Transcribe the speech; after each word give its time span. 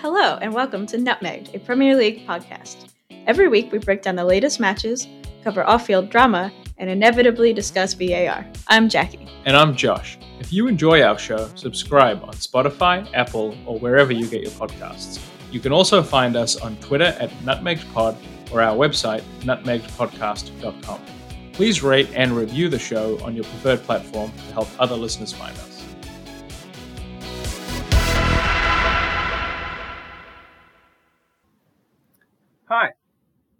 Hello, 0.00 0.38
and 0.40 0.54
welcome 0.54 0.86
to 0.86 0.96
Nutmegged, 0.96 1.56
a 1.56 1.58
Premier 1.58 1.96
League 1.96 2.24
podcast. 2.24 2.90
Every 3.26 3.48
week, 3.48 3.72
we 3.72 3.78
break 3.78 4.00
down 4.00 4.14
the 4.14 4.24
latest 4.24 4.60
matches, 4.60 5.08
cover 5.42 5.64
off 5.64 5.86
field 5.86 6.08
drama, 6.08 6.52
and 6.76 6.88
inevitably 6.88 7.52
discuss 7.52 7.94
VAR. 7.94 8.46
I'm 8.68 8.88
Jackie. 8.88 9.26
And 9.44 9.56
I'm 9.56 9.74
Josh. 9.74 10.16
If 10.38 10.52
you 10.52 10.68
enjoy 10.68 11.02
our 11.02 11.18
show, 11.18 11.50
subscribe 11.56 12.22
on 12.22 12.34
Spotify, 12.34 13.12
Apple, 13.12 13.56
or 13.66 13.76
wherever 13.80 14.12
you 14.12 14.28
get 14.28 14.42
your 14.42 14.52
podcasts. 14.52 15.20
You 15.50 15.58
can 15.58 15.72
also 15.72 16.00
find 16.00 16.36
us 16.36 16.54
on 16.54 16.76
Twitter 16.76 17.16
at 17.18 17.30
NutmeggedPod 17.40 18.16
or 18.52 18.62
our 18.62 18.76
website, 18.76 19.22
nutmeggedpodcast.com. 19.40 21.00
Please 21.54 21.82
rate 21.82 22.08
and 22.14 22.36
review 22.36 22.68
the 22.68 22.78
show 22.78 23.18
on 23.24 23.34
your 23.34 23.46
preferred 23.46 23.82
platform 23.82 24.30
to 24.30 24.52
help 24.52 24.68
other 24.78 24.94
listeners 24.94 25.32
find 25.32 25.58
us. 25.58 25.77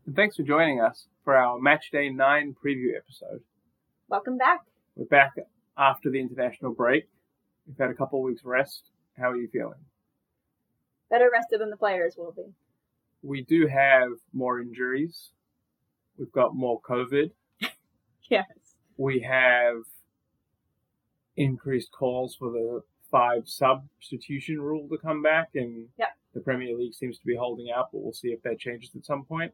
And 0.08 0.16
thanks 0.16 0.36
for 0.36 0.42
joining 0.42 0.80
us 0.80 1.06
for 1.22 1.36
our 1.36 1.58
Match 1.58 1.90
Day 1.90 2.08
9 2.08 2.56
preview 2.64 2.96
episode. 2.96 3.42
Welcome 4.08 4.38
back. 4.38 4.60
We're 4.96 5.04
back 5.04 5.32
after 5.76 6.08
the 6.10 6.18
international 6.18 6.72
break. 6.72 7.10
We've 7.66 7.76
had 7.78 7.90
a 7.90 7.94
couple 7.94 8.20
of 8.20 8.24
weeks 8.24 8.40
rest. 8.42 8.84
How 9.18 9.32
are 9.32 9.36
you 9.36 9.48
feeling? 9.52 9.74
Better 11.10 11.28
rested 11.30 11.60
than 11.60 11.68
the 11.68 11.76
players 11.76 12.14
will 12.16 12.32
be. 12.32 12.54
We 13.22 13.42
do 13.44 13.66
have 13.66 14.12
more 14.32 14.62
injuries. 14.62 15.28
We've 16.16 16.32
got 16.32 16.54
more 16.54 16.80
COVID. 16.80 17.30
Yes. 18.30 18.44
We 18.96 19.20
have 19.20 19.84
increased 21.36 21.92
calls 21.92 22.34
for 22.34 22.50
the 22.50 22.82
five 23.10 23.44
substitution 23.46 24.60
rule 24.60 24.88
to 24.88 24.96
come 24.98 25.22
back, 25.22 25.48
and 25.54 25.88
Yep. 25.98 26.08
the 26.34 26.40
Premier 26.40 26.76
League 26.76 26.92
seems 26.94 27.18
to 27.18 27.24
be 27.26 27.34
holding 27.36 27.70
out, 27.70 27.90
but 27.92 28.02
we'll 28.02 28.12
see 28.14 28.28
if 28.28 28.42
that 28.42 28.58
changes 28.58 28.90
at 28.94 29.04
some 29.04 29.24
point. 29.24 29.52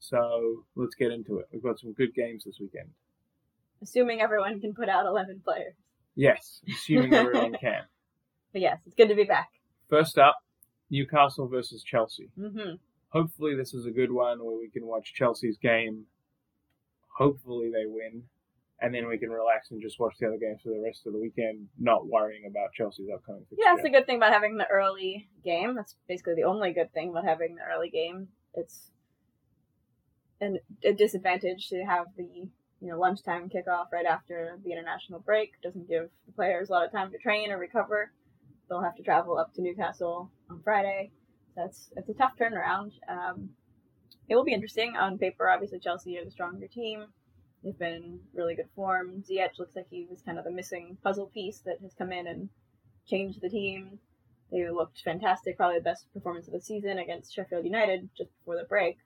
So 0.00 0.64
let's 0.74 0.94
get 0.94 1.12
into 1.12 1.38
it. 1.38 1.46
We've 1.52 1.62
got 1.62 1.78
some 1.78 1.92
good 1.92 2.14
games 2.14 2.44
this 2.44 2.58
weekend. 2.58 2.88
Assuming 3.82 4.20
everyone 4.20 4.60
can 4.60 4.74
put 4.74 4.88
out 4.88 5.06
11 5.06 5.42
players. 5.44 5.74
Yes, 6.16 6.60
assuming 6.68 7.14
everyone 7.14 7.54
can. 7.60 7.82
But 8.52 8.62
yes, 8.62 8.78
it's 8.86 8.96
good 8.96 9.08
to 9.08 9.14
be 9.14 9.24
back. 9.24 9.48
First 9.88 10.18
up, 10.18 10.36
Newcastle 10.90 11.48
versus 11.48 11.82
Chelsea. 11.82 12.30
Mm-hmm. 12.38 12.74
Hopefully, 13.10 13.54
this 13.54 13.74
is 13.74 13.86
a 13.86 13.90
good 13.90 14.10
one 14.10 14.42
where 14.44 14.56
we 14.56 14.70
can 14.70 14.86
watch 14.86 15.12
Chelsea's 15.14 15.58
game. 15.58 16.04
Hopefully, 17.16 17.70
they 17.70 17.86
win, 17.86 18.22
and 18.80 18.94
then 18.94 19.06
we 19.06 19.18
can 19.18 19.30
relax 19.30 19.70
and 19.70 19.82
just 19.82 20.00
watch 20.00 20.14
the 20.18 20.26
other 20.26 20.38
games 20.38 20.60
for 20.62 20.70
the 20.70 20.80
rest 20.80 21.06
of 21.06 21.12
the 21.12 21.18
weekend, 21.18 21.66
not 21.78 22.06
worrying 22.06 22.44
about 22.48 22.72
Chelsea's 22.72 23.08
upcoming 23.12 23.42
fixture. 23.50 23.62
Yeah, 23.64 23.74
it's 23.76 23.84
a 23.84 23.90
good 23.90 24.06
thing 24.06 24.16
about 24.16 24.32
having 24.32 24.56
the 24.56 24.66
early 24.68 25.28
game. 25.44 25.74
That's 25.74 25.96
basically 26.08 26.34
the 26.36 26.44
only 26.44 26.72
good 26.72 26.92
thing 26.92 27.10
about 27.10 27.24
having 27.24 27.56
the 27.56 27.62
early 27.62 27.90
game. 27.90 28.28
It's 28.54 28.90
an, 30.40 30.58
a 30.84 30.92
disadvantage 30.92 31.68
to 31.68 31.84
have 31.84 32.06
the 32.16 32.48
you 32.80 32.88
know 32.88 32.98
lunchtime 32.98 33.48
kickoff 33.48 33.92
right 33.92 34.06
after 34.06 34.58
the 34.64 34.72
international 34.72 35.20
break. 35.20 35.52
Doesn't 35.62 35.88
give 35.88 36.08
the 36.26 36.32
players 36.32 36.68
a 36.68 36.72
lot 36.72 36.84
of 36.84 36.92
time 36.92 37.10
to 37.12 37.18
train 37.18 37.50
or 37.50 37.58
recover. 37.58 38.12
They'll 38.68 38.82
have 38.82 38.96
to 38.96 39.02
travel 39.02 39.38
up 39.38 39.52
to 39.54 39.62
Newcastle 39.62 40.30
on 40.48 40.60
Friday. 40.62 41.10
That's 41.56 41.90
it's 41.96 42.08
a 42.08 42.14
tough 42.14 42.32
turnaround. 42.40 42.92
Um, 43.08 43.50
it 44.28 44.36
will 44.36 44.44
be 44.44 44.54
interesting 44.54 44.96
on 44.96 45.18
paper. 45.18 45.50
Obviously, 45.50 45.80
Chelsea 45.80 46.16
are 46.18 46.24
the 46.24 46.30
stronger 46.30 46.68
team. 46.68 47.06
They've 47.62 47.78
been 47.78 47.94
in 47.94 48.20
really 48.32 48.54
good 48.54 48.70
form. 48.74 49.22
Ziyech 49.28 49.58
looks 49.58 49.76
like 49.76 49.86
he 49.90 50.06
was 50.08 50.22
kind 50.22 50.38
of 50.38 50.44
the 50.44 50.50
missing 50.50 50.96
puzzle 51.02 51.26
piece 51.26 51.58
that 51.66 51.80
has 51.82 51.92
come 51.94 52.12
in 52.12 52.26
and 52.26 52.48
changed 53.06 53.40
the 53.42 53.50
team. 53.50 53.98
They 54.50 54.68
looked 54.70 55.02
fantastic, 55.02 55.56
probably 55.56 55.78
the 55.78 55.84
best 55.84 56.12
performance 56.14 56.46
of 56.46 56.54
the 56.54 56.60
season 56.60 56.98
against 56.98 57.34
Sheffield 57.34 57.64
United 57.64 58.08
just 58.16 58.30
before 58.38 58.56
the 58.56 58.64
break. 58.64 58.98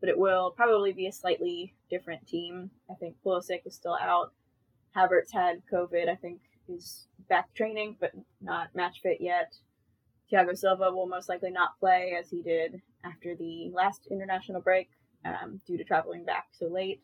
But 0.00 0.08
it 0.08 0.18
will 0.18 0.52
probably 0.52 0.92
be 0.92 1.06
a 1.06 1.12
slightly 1.12 1.74
different 1.90 2.26
team. 2.26 2.70
I 2.90 2.94
think 2.94 3.16
Pulisic 3.24 3.66
is 3.66 3.74
still 3.74 3.96
out. 4.00 4.32
Havertz 4.96 5.32
had 5.32 5.62
COVID. 5.72 6.08
I 6.08 6.14
think 6.14 6.40
he's 6.66 7.06
back 7.28 7.52
training, 7.54 7.96
but 8.00 8.12
not 8.40 8.74
match 8.74 9.00
fit 9.02 9.20
yet. 9.20 9.54
Thiago 10.32 10.56
Silva 10.56 10.90
will 10.90 11.06
most 11.06 11.28
likely 11.28 11.50
not 11.50 11.78
play 11.80 12.14
as 12.18 12.30
he 12.30 12.42
did 12.42 12.80
after 13.04 13.34
the 13.34 13.70
last 13.72 14.06
international 14.10 14.60
break 14.60 14.90
um, 15.24 15.60
due 15.66 15.78
to 15.78 15.84
traveling 15.84 16.24
back 16.24 16.48
so 16.52 16.66
late. 16.66 17.00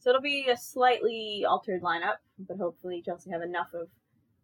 So 0.00 0.10
it'll 0.10 0.22
be 0.22 0.48
a 0.48 0.56
slightly 0.56 1.44
altered 1.48 1.82
lineup, 1.82 2.16
but 2.38 2.56
hopefully 2.56 3.02
Chelsea 3.04 3.30
have 3.30 3.42
enough 3.42 3.72
of 3.74 3.88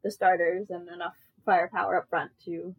the 0.05 0.11
starters 0.11 0.71
and 0.71 0.89
enough 0.89 1.17
firepower 1.45 1.97
up 1.97 2.09
front 2.09 2.31
to 2.45 2.75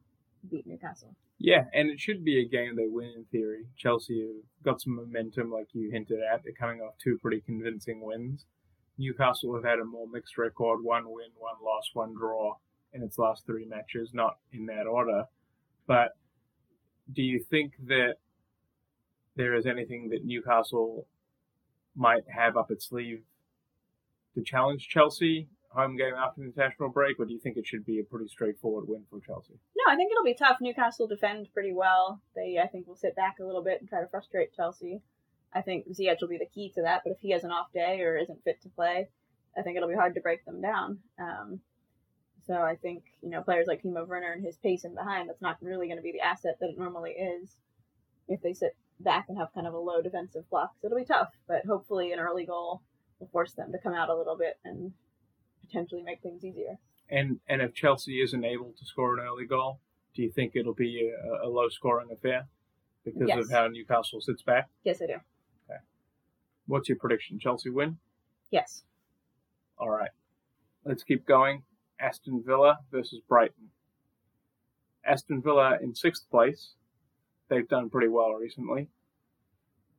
beat 0.50 0.67
Newcastle. 0.67 1.16
Yeah, 1.39 1.65
and 1.73 1.89
it 1.89 1.99
should 1.99 2.23
be 2.23 2.39
a 2.39 2.47
game 2.47 2.75
they 2.75 2.87
win 2.87 3.13
in 3.15 3.25
theory. 3.25 3.65
Chelsea 3.75 4.21
have 4.21 4.63
got 4.63 4.81
some 4.81 4.95
momentum, 4.95 5.51
like 5.51 5.67
you 5.73 5.91
hinted 5.91 6.19
at. 6.21 6.43
They're 6.43 6.53
coming 6.53 6.81
off 6.81 6.95
two 6.97 7.17
pretty 7.19 7.41
convincing 7.41 8.01
wins. 8.01 8.45
Newcastle 8.97 9.53
have 9.53 9.63
had 9.63 9.79
a 9.79 9.85
more 9.85 10.07
mixed 10.07 10.37
record 10.37 10.83
one 10.83 11.03
win, 11.05 11.29
one 11.37 11.55
loss, 11.63 11.89
one 11.93 12.15
draw 12.15 12.55
in 12.93 13.03
its 13.03 13.19
last 13.19 13.45
three 13.45 13.65
matches, 13.65 14.09
not 14.13 14.37
in 14.51 14.65
that 14.65 14.87
order. 14.87 15.25
But 15.85 16.17
do 17.13 17.21
you 17.21 17.39
think 17.39 17.73
that 17.85 18.15
there 19.35 19.53
is 19.53 19.67
anything 19.67 20.09
that 20.09 20.25
Newcastle 20.25 21.05
might 21.95 22.23
have 22.27 22.57
up 22.57 22.71
its 22.71 22.87
sleeve 22.87 23.21
to 24.33 24.43
challenge 24.43 24.87
Chelsea 24.87 25.47
home 25.69 25.97
game 25.97 26.13
after 26.16 26.41
the 26.41 26.47
international 26.47 26.89
break, 26.89 27.19
or 27.19 27.25
do 27.25 27.33
you 27.33 27.39
think 27.39 27.57
it 27.57 27.67
should 27.67 27.85
be 27.85 28.00
a 28.00 28.03
pretty 28.03 28.28
straightforward 28.28 28.88
win 28.88 29.03
for 29.09 29.19
Chelsea? 29.19 29.53
No, 29.75 29.91
I 29.91 29.95
think 29.95 30.11
it'll 30.11 30.23
be 30.23 30.33
tough. 30.33 30.57
Newcastle 30.61 31.07
defend 31.07 31.50
pretty 31.53 31.73
well. 31.73 32.22
They, 32.35 32.59
I 32.61 32.67
think, 32.67 32.88
will 32.88 32.95
sit 32.95 33.16
back 33.16 33.38
a 33.39 33.45
little 33.45 33.63
bit 33.63 33.79
and 33.79 33.89
try 33.89 34.01
to 34.01 34.07
frustrate 34.07 34.56
Chelsea. 34.56 35.01
I 35.53 35.61
think 35.61 35.88
Ziyech 35.89 36.22
will 36.22 36.27
be 36.27 36.38
the 36.38 36.45
key 36.45 36.72
to 36.75 36.81
that, 36.83 37.01
but 37.03 37.11
if 37.11 37.19
he 37.19 37.31
has 37.31 37.44
an 37.44 37.51
off 37.51 37.72
day 37.73 38.01
or 38.01 38.17
isn't 38.17 38.44
fit 38.44 38.61
to 38.63 38.69
play, 38.69 39.07
I 39.57 39.61
think 39.61 39.75
it'll 39.75 39.89
be 39.89 39.95
hard 39.95 40.16
to 40.16 40.22
break 40.22 40.45
them 40.45 40.61
down. 40.61 41.00
Um, 41.19 41.61
so 42.45 42.56
I 42.56 42.75
think, 42.75 43.03
you 43.22 43.29
know, 43.29 43.41
players 43.41 43.67
like 43.67 43.81
Timo 43.81 44.07
Werner 44.07 44.31
and 44.31 44.44
his 44.44 44.57
pace 44.57 44.83
in 44.85 44.95
behind, 44.95 45.27
that's 45.27 45.41
not 45.41 45.57
really 45.61 45.88
going 45.88 45.97
to 45.97 46.03
be 46.03 46.11
the 46.11 46.22
asset 46.22 46.57
that 46.59 46.69
it 46.69 46.77
normally 46.77 47.11
is 47.11 47.56
if 48.27 48.41
they 48.41 48.53
sit 48.53 48.75
back 49.00 49.25
and 49.29 49.38
have 49.38 49.53
kind 49.53 49.67
of 49.67 49.73
a 49.73 49.79
low 49.79 50.01
defensive 50.01 50.50
block. 50.50 50.72
So 50.79 50.88
it'll 50.88 50.97
be 50.97 51.06
tough, 51.06 51.29
but 51.47 51.66
hopefully 51.66 52.11
an 52.11 52.19
early 52.19 52.45
goal 52.45 52.81
will 53.19 53.27
force 53.27 53.53
them 53.53 53.72
to 53.72 53.79
come 53.79 53.94
out 53.94 54.09
a 54.09 54.16
little 54.16 54.38
bit 54.38 54.57
and 54.63 54.94
potentially 55.67 56.01
make 56.03 56.22
things 56.22 56.44
easier. 56.44 56.78
And 57.09 57.39
and 57.47 57.61
if 57.61 57.73
Chelsea 57.73 58.22
isn't 58.22 58.44
able 58.44 58.73
to 58.78 58.85
score 58.85 59.13
an 59.17 59.25
early 59.25 59.45
goal, 59.45 59.79
do 60.13 60.22
you 60.23 60.29
think 60.31 60.55
it'll 60.55 60.73
be 60.73 61.09
a, 61.11 61.47
a 61.47 61.50
low 61.50 61.69
scoring 61.69 62.09
affair 62.11 62.47
because 63.05 63.28
Yes. 63.28 63.45
of 63.45 63.51
how 63.51 63.67
Newcastle 63.67 64.19
sits 64.22 64.41
back? 64.41 64.69
Yes, 64.83 65.01
I 65.01 65.06
do. 65.07 65.13
Okay. 65.69 65.79
What's 66.66 66.89
your 66.89 66.97
prediction? 66.97 67.39
Chelsea 67.39 67.69
win? 67.69 67.97
Yes. 68.51 68.83
All 69.77 69.89
right. 69.89 70.11
Let's 70.83 71.03
keep 71.03 71.25
going. 71.25 71.63
Aston 72.00 72.44
Villa 72.45 72.79
versus 72.91 73.19
Brighton. 73.27 73.69
Aston 75.06 75.41
Villa 75.41 75.77
in 75.81 75.95
sixth 75.95 76.29
place. 76.29 76.73
They've 77.50 77.67
done 77.67 77.89
pretty 77.89 78.09
well 78.09 78.33
recently 78.33 78.89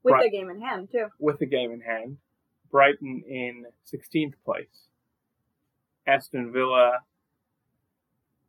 With 0.03 0.23
the 0.23 0.31
game 0.31 0.51
in 0.51 0.61
hand, 0.61 0.91
too. 0.93 1.07
with 1.19 1.39
the 1.39 1.47
game 1.47 1.71
in 1.73 1.81
hand. 1.81 2.19
Brighton 2.71 3.23
in 3.27 3.65
16th 3.91 4.34
place. 4.45 4.88
Aston 6.09 6.51
Villa 6.53 7.01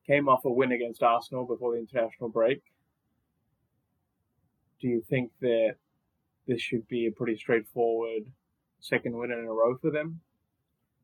came 0.08 0.30
off 0.30 0.46
a 0.46 0.50
win 0.50 0.72
against 0.72 1.04
Arsenal 1.04 1.46
before 1.46 1.74
the 1.74 1.80
international 1.80 2.30
break. 2.30 2.64
Do 4.80 4.88
you 4.88 5.04
think 5.10 5.32
that 5.42 5.76
this 6.48 6.62
should 6.62 6.88
be 6.88 7.06
a 7.06 7.12
pretty 7.12 7.38
straightforward 7.38 8.24
second 8.80 9.16
win 9.18 9.32
in 9.32 9.40
a 9.40 9.52
row 9.52 9.78
for 9.78 9.92
them? 9.92 10.22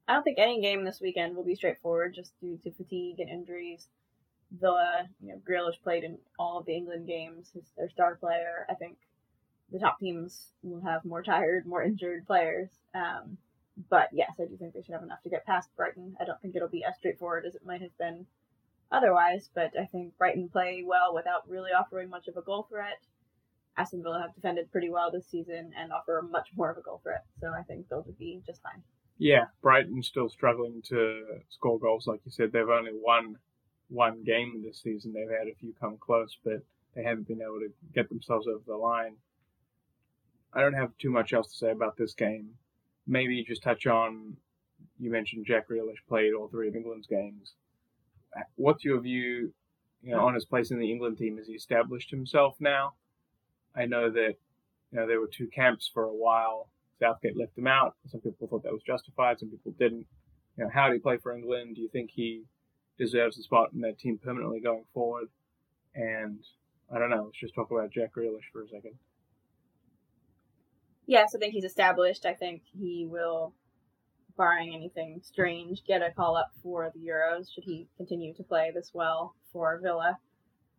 I 0.08 0.14
don't 0.14 0.24
think 0.24 0.40
any 0.40 0.62
game 0.62 0.86
this 0.86 1.02
weekend 1.02 1.36
will 1.36 1.44
be 1.44 1.56
straightforward 1.56 2.16
just 2.16 2.40
due 2.40 2.58
to 2.64 2.72
fatigue 2.72 3.20
and 3.20 3.30
injuries. 3.30 3.88
Villa, 4.60 5.10
you 5.22 5.30
know, 5.30 5.42
Grealish 5.48 5.82
played 5.84 6.04
in 6.04 6.18
all 6.40 6.60
of 6.60 6.66
the 6.66 6.76
England 6.76 7.06
games. 7.06 7.50
He's 7.54 7.72
their 7.78 7.90
star 7.90 8.16
player. 8.16 8.66
I 8.70 8.76
think 8.76 8.98
the 9.72 9.80
top 9.80 10.00
teams 10.00 10.52
will 10.64 10.82
have 10.82 11.04
more 11.04 11.24
tired, 11.24 11.66
more 11.66 11.84
injured 11.84 12.26
players. 12.26 12.70
Um, 12.94 13.38
but 13.90 14.10
yes, 14.14 14.32
I 14.40 14.46
do 14.46 14.58
think 14.58 14.74
they 14.74 14.82
should 14.82 14.94
have 14.94 15.04
enough 15.04 15.22
to 15.24 15.30
get 15.30 15.46
past 15.46 15.70
Brighton. 15.76 16.16
I 16.20 16.26
don't 16.26 16.42
think 16.42 16.56
it'll 16.56 16.68
be 16.68 16.84
as 16.84 16.96
straightforward 16.98 17.46
as 17.46 17.56
it 17.56 17.66
might 17.66 17.82
have 17.82 17.98
been 17.98 18.26
otherwise, 18.92 19.50
but 19.54 19.72
I 19.80 19.86
think 19.86 20.18
Brighton 20.18 20.50
play 20.50 20.84
well 20.86 21.14
without 21.14 21.50
really 21.50 21.72
offering 21.72 22.10
much 22.10 22.28
of 22.28 22.38
a 22.38 22.42
goal 22.42 22.68
threat. 22.70 23.00
Aston 23.78 24.04
Villa 24.04 24.22
have 24.22 24.36
defended 24.36 24.72
pretty 24.72 24.90
well 24.90 25.12
this 25.12 25.28
season 25.28 25.72
and 25.78 25.92
offer 25.92 26.26
much 26.30 26.50
more 26.56 26.72
of 26.72 26.78
a 26.78 26.82
goal 26.82 27.02
threat, 27.04 27.26
so 27.42 27.48
I 27.48 27.64
think 27.64 27.90
they'll 27.90 28.06
be 28.18 28.42
just 28.46 28.62
fine. 28.62 28.82
Yeah, 29.18 29.46
Brighton's 29.62 30.08
still 30.08 30.30
struggling 30.30 30.82
to 30.90 31.24
score 31.50 31.80
goals. 31.80 32.08
Like 32.08 32.22
you 32.26 32.32
said, 32.32 32.52
they've 32.52 32.68
only 32.70 32.92
won 32.94 33.38
one 33.90 34.24
game 34.24 34.64
this 34.66 34.82
season. 34.82 35.14
They've 35.14 35.30
had 35.30 35.48
a 35.48 35.56
few 35.56 35.74
come 35.80 35.98
close, 35.98 36.38
but 36.44 36.62
they 36.96 37.04
haven't 37.04 37.28
been 37.28 37.42
able 37.42 37.60
to 37.60 37.72
get 37.94 38.10
themselves 38.10 38.48
over 38.48 38.64
the 38.66 38.76
line. 38.76 39.16
I 40.54 40.62
don't 40.62 40.74
have 40.74 40.98
too 40.98 41.12
much 41.12 41.34
else 41.34 41.52
to 41.52 41.58
say 41.58 41.72
about 41.72 41.98
this 41.98 42.14
game. 42.14 42.52
Maybe 43.08 43.44
just 43.44 43.64
touch 43.64 43.86
on 43.86 44.38
you 44.98 45.12
mentioned 45.12 45.46
Jack 45.46 45.68
Grealish 45.70 45.98
played 46.08 46.34
all 46.34 46.48
three 46.48 46.70
of 46.70 46.76
England's 46.76 47.08
games. 47.08 47.54
What's 48.56 48.84
your 48.84 49.00
view 49.02 49.52
you 50.06 50.12
know, 50.12 50.26
on 50.26 50.36
his 50.36 50.46
place 50.46 50.70
in 50.70 50.80
the 50.80 50.92
England 50.92 51.18
team 51.18 51.40
as 51.40 51.48
he 51.48 51.54
established 51.54 52.12
himself 52.12 52.56
now. 52.60 52.94
I 53.76 53.86
know 53.86 54.12
that 54.12 54.36
you 54.92 55.00
know 55.00 55.08
there 55.08 55.20
were 55.20 55.28
two 55.28 55.48
camps 55.48 55.90
for 55.92 56.04
a 56.04 56.14
while. 56.14 56.70
Southgate 57.00 57.36
left 57.36 57.58
him 57.58 57.68
out. 57.68 57.96
Some 58.08 58.22
people 58.22 58.48
thought 58.48 58.64
that 58.64 58.72
was 58.72 58.84
justified. 58.84 59.40
Some 59.40 59.50
people 59.50 59.74
didn't. 59.78 60.06
You 60.58 60.64
know, 60.64 60.70
how 60.74 60.88
did 60.88 60.94
he 60.94 61.00
play 61.00 61.18
for 61.18 61.36
England? 61.36 61.76
Do 61.76 61.82
you 61.82 61.90
think 61.90 62.12
he 62.14 62.44
deserves 62.98 63.38
a 63.40 63.44
spot 63.44 63.74
in 63.74 63.82
that 63.82 63.98
team 63.98 64.20
permanently 64.24 64.62
going 64.62 64.86
forward? 64.94 65.28
And 65.96 66.40
I 66.94 67.00
don't 67.00 67.10
know. 67.10 67.24
Let's 67.26 67.40
just 67.40 67.56
talk 67.56 67.72
about 67.72 67.92
Jack 67.92 68.14
Grealish 68.16 68.48
for 68.54 68.62
a 68.62 68.70
second. 68.70 68.94
Yes, 71.08 71.36
I 71.36 71.40
think 71.40 71.54
he's 71.54 71.64
established. 71.64 72.26
I 72.26 72.34
think 72.34 72.64
he 72.78 73.06
will, 73.08 73.54
barring 74.38 74.74
anything 74.74 75.22
strange, 75.24 75.84
get 75.88 76.02
a 76.02 76.12
call 76.12 76.36
up 76.36 76.52
for 76.64 76.92
the 76.94 77.00
Euros 77.00 77.48
should 77.54 77.64
he 77.64 77.88
continue 77.98 78.34
to 78.34 78.44
play 78.44 78.72
this 78.74 78.92
well 78.94 79.36
for 79.54 79.80
Villa. 79.82 80.18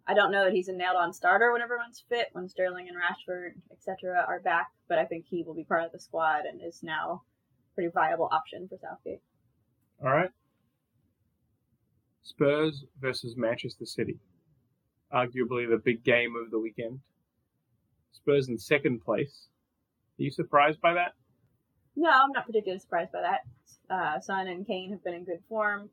I 0.09 0.15
don't 0.15 0.31
know 0.31 0.45
that 0.45 0.53
he's 0.53 0.69
a 0.69 0.73
nailed 0.73 0.97
on 0.97 1.13
starter 1.13 1.53
when 1.53 1.63
everyone's 1.63 2.05
fit, 2.09 2.29
when 2.33 2.49
Sterling 2.49 2.89
and 2.89 2.97
Rashford, 2.97 3.55
etc., 3.73 4.25
are 4.27 4.41
back, 4.41 4.69
but 4.89 4.99
I 4.99 5.05
think 5.05 5.27
he 5.29 5.43
will 5.43 5.55
be 5.55 5.65
part 5.65 5.85
of 5.85 5.93
the 5.93 5.99
squad 5.99 6.45
and 6.45 6.61
is 6.63 6.83
now 6.83 7.23
a 7.73 7.75
pretty 7.75 7.91
viable 7.93 8.29
option 8.31 8.69
for 8.69 8.79
Southgate. 8.79 9.21
All 10.05 10.11
right. 10.11 10.31
Spurs 12.23 12.85
versus 13.01 13.37
Manchester 13.37 13.87
City. 13.87 14.19
Arguably 15.13 15.69
the 15.69 15.81
big 15.83 16.05
game 16.05 16.35
of 16.37 16.51
the 16.51 16.59
weekend. 16.59 17.01
Spurs 18.13 18.49
in 18.49 18.59
second 18.59 19.05
place. 19.05 19.49
Are 20.19 20.23
you 20.23 20.31
surprised 20.31 20.81
by 20.81 20.95
that? 20.95 21.13
No, 21.95 22.11
I'm 22.11 22.33
not 22.33 22.47
particularly 22.47 22.79
surprised 22.79 23.13
by 23.13 23.23
that. 23.23 23.41
Uh, 23.89 24.21
Son 24.21 24.47
and 24.49 24.67
Kane 24.67 24.91
have 24.91 25.05
been 25.05 25.15
in 25.15 25.25
good 25.25 25.43
form. 25.49 25.91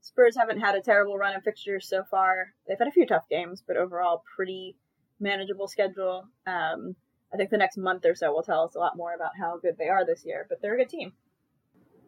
Spurs 0.00 0.36
haven't 0.36 0.60
had 0.60 0.74
a 0.74 0.82
terrible 0.82 1.16
run 1.16 1.34
of 1.34 1.42
fixtures 1.42 1.88
so 1.88 2.02
far. 2.10 2.52
They've 2.68 2.78
had 2.78 2.88
a 2.88 2.92
few 2.92 3.06
tough 3.06 3.28
games, 3.30 3.62
but 3.66 3.76
overall 3.76 4.22
pretty 4.36 4.76
manageable 5.18 5.66
schedule. 5.66 6.28
Um, 6.46 6.94
I 7.32 7.36
think 7.36 7.50
the 7.50 7.56
next 7.56 7.78
month 7.78 8.04
or 8.04 8.14
so 8.14 8.32
will 8.32 8.42
tell 8.42 8.64
us 8.64 8.74
a 8.74 8.78
lot 8.78 8.96
more 8.96 9.14
about 9.14 9.32
how 9.38 9.58
good 9.58 9.76
they 9.78 9.88
are 9.88 10.04
this 10.04 10.24
year, 10.24 10.46
but 10.48 10.60
they're 10.60 10.74
a 10.74 10.78
good 10.78 10.90
team. 10.90 11.14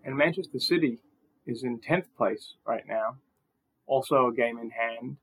And 0.04 0.16
Manchester 0.16 0.60
City 0.60 0.98
is 1.46 1.64
in 1.64 1.80
10th 1.80 2.06
place 2.16 2.54
right 2.66 2.84
now, 2.86 3.16
also 3.86 4.28
a 4.28 4.34
game 4.34 4.58
in 4.58 4.70
hand, 4.70 5.16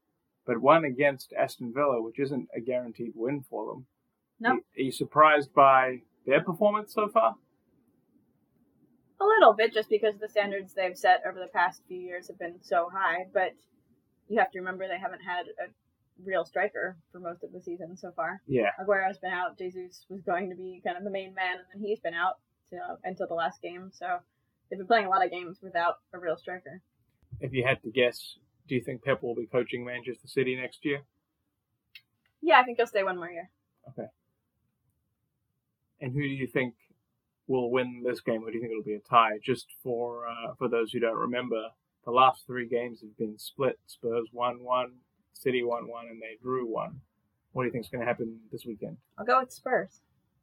but 0.45 0.59
one 0.59 0.83
against 0.83 1.31
Aston 1.33 1.73
Villa, 1.73 2.01
which 2.01 2.19
isn't 2.19 2.49
a 2.55 2.59
guaranteed 2.59 3.13
win 3.15 3.45
for 3.49 3.67
them. 3.67 3.85
No. 4.39 4.49
Are 4.51 4.81
you 4.81 4.91
surprised 4.91 5.53
by 5.53 6.01
their 6.25 6.41
performance 6.41 6.93
so 6.93 7.07
far? 7.07 7.35
A 9.21 9.25
little 9.25 9.53
bit, 9.53 9.73
just 9.73 9.89
because 9.89 10.15
the 10.19 10.27
standards 10.27 10.73
they've 10.73 10.97
set 10.97 11.21
over 11.27 11.39
the 11.39 11.47
past 11.47 11.81
few 11.87 11.99
years 11.99 12.27
have 12.27 12.39
been 12.39 12.55
so 12.61 12.89
high, 12.93 13.25
but 13.33 13.53
you 14.27 14.39
have 14.39 14.51
to 14.51 14.59
remember 14.59 14.87
they 14.87 14.99
haven't 14.99 15.21
had 15.21 15.45
a 15.47 15.71
real 16.23 16.45
striker 16.45 16.97
for 17.11 17.19
most 17.19 17.43
of 17.43 17.51
the 17.51 17.61
season 17.61 17.95
so 17.97 18.11
far. 18.15 18.41
Yeah. 18.47 18.71
Aguero's 18.79 19.17
been 19.17 19.31
out. 19.31 19.57
Jesus 19.57 20.05
was 20.09 20.21
going 20.21 20.49
to 20.49 20.55
be 20.55 20.81
kind 20.83 20.97
of 20.97 21.03
the 21.03 21.09
main 21.09 21.33
man, 21.33 21.57
and 21.57 21.65
then 21.73 21.87
he's 21.87 21.99
been 21.99 22.13
out 22.13 22.39
to, 22.69 22.77
until 23.03 23.27
the 23.27 23.33
last 23.33 23.61
game. 23.61 23.91
So 23.93 24.05
they've 24.69 24.77
been 24.77 24.87
playing 24.87 25.05
a 25.05 25.09
lot 25.09 25.23
of 25.23 25.31
games 25.31 25.59
without 25.61 25.95
a 26.13 26.19
real 26.19 26.37
striker. 26.37 26.81
If 27.39 27.53
you 27.53 27.63
had 27.65 27.81
to 27.83 27.91
guess, 27.91 28.37
do 28.67 28.75
you 28.75 28.81
think 28.81 29.03
Pep 29.03 29.23
will 29.23 29.35
be 29.35 29.47
coaching 29.47 29.85
Manchester 29.85 30.27
City 30.27 30.55
next 30.55 30.83
year? 30.83 31.01
Yeah, 32.41 32.59
I 32.59 32.63
think 32.63 32.77
he'll 32.77 32.87
stay 32.87 33.03
one 33.03 33.17
more 33.17 33.29
year. 33.29 33.49
Okay. 33.89 34.07
And 36.01 36.13
who 36.13 36.21
do 36.21 36.27
you 36.27 36.47
think 36.47 36.75
will 37.47 37.71
win 37.71 38.03
this 38.05 38.21
game, 38.21 38.43
or 38.43 38.51
do 38.51 38.55
you 38.55 38.61
think 38.61 38.71
it'll 38.71 38.83
be 38.83 38.95
a 38.95 38.99
tie? 38.99 39.39
Just 39.41 39.67
for 39.83 40.27
uh, 40.27 40.53
for 40.57 40.67
those 40.67 40.91
who 40.91 40.99
don't 40.99 41.17
remember, 41.17 41.69
the 42.05 42.11
last 42.11 42.45
three 42.45 42.67
games 42.67 43.01
have 43.01 43.17
been 43.17 43.37
split. 43.37 43.79
Spurs 43.87 44.29
one 44.31 44.63
one, 44.63 44.93
City 45.33 45.63
one 45.63 45.87
one, 45.87 46.07
and 46.07 46.21
they 46.21 46.37
drew 46.41 46.65
one. 46.65 47.01
What 47.51 47.63
do 47.63 47.67
you 47.67 47.71
think 47.71 47.85
is 47.85 47.91
going 47.91 48.01
to 48.01 48.07
happen 48.07 48.39
this 48.51 48.65
weekend? 48.65 48.97
I'll 49.17 49.25
go 49.25 49.39
with 49.39 49.51
Spurs. 49.51 50.01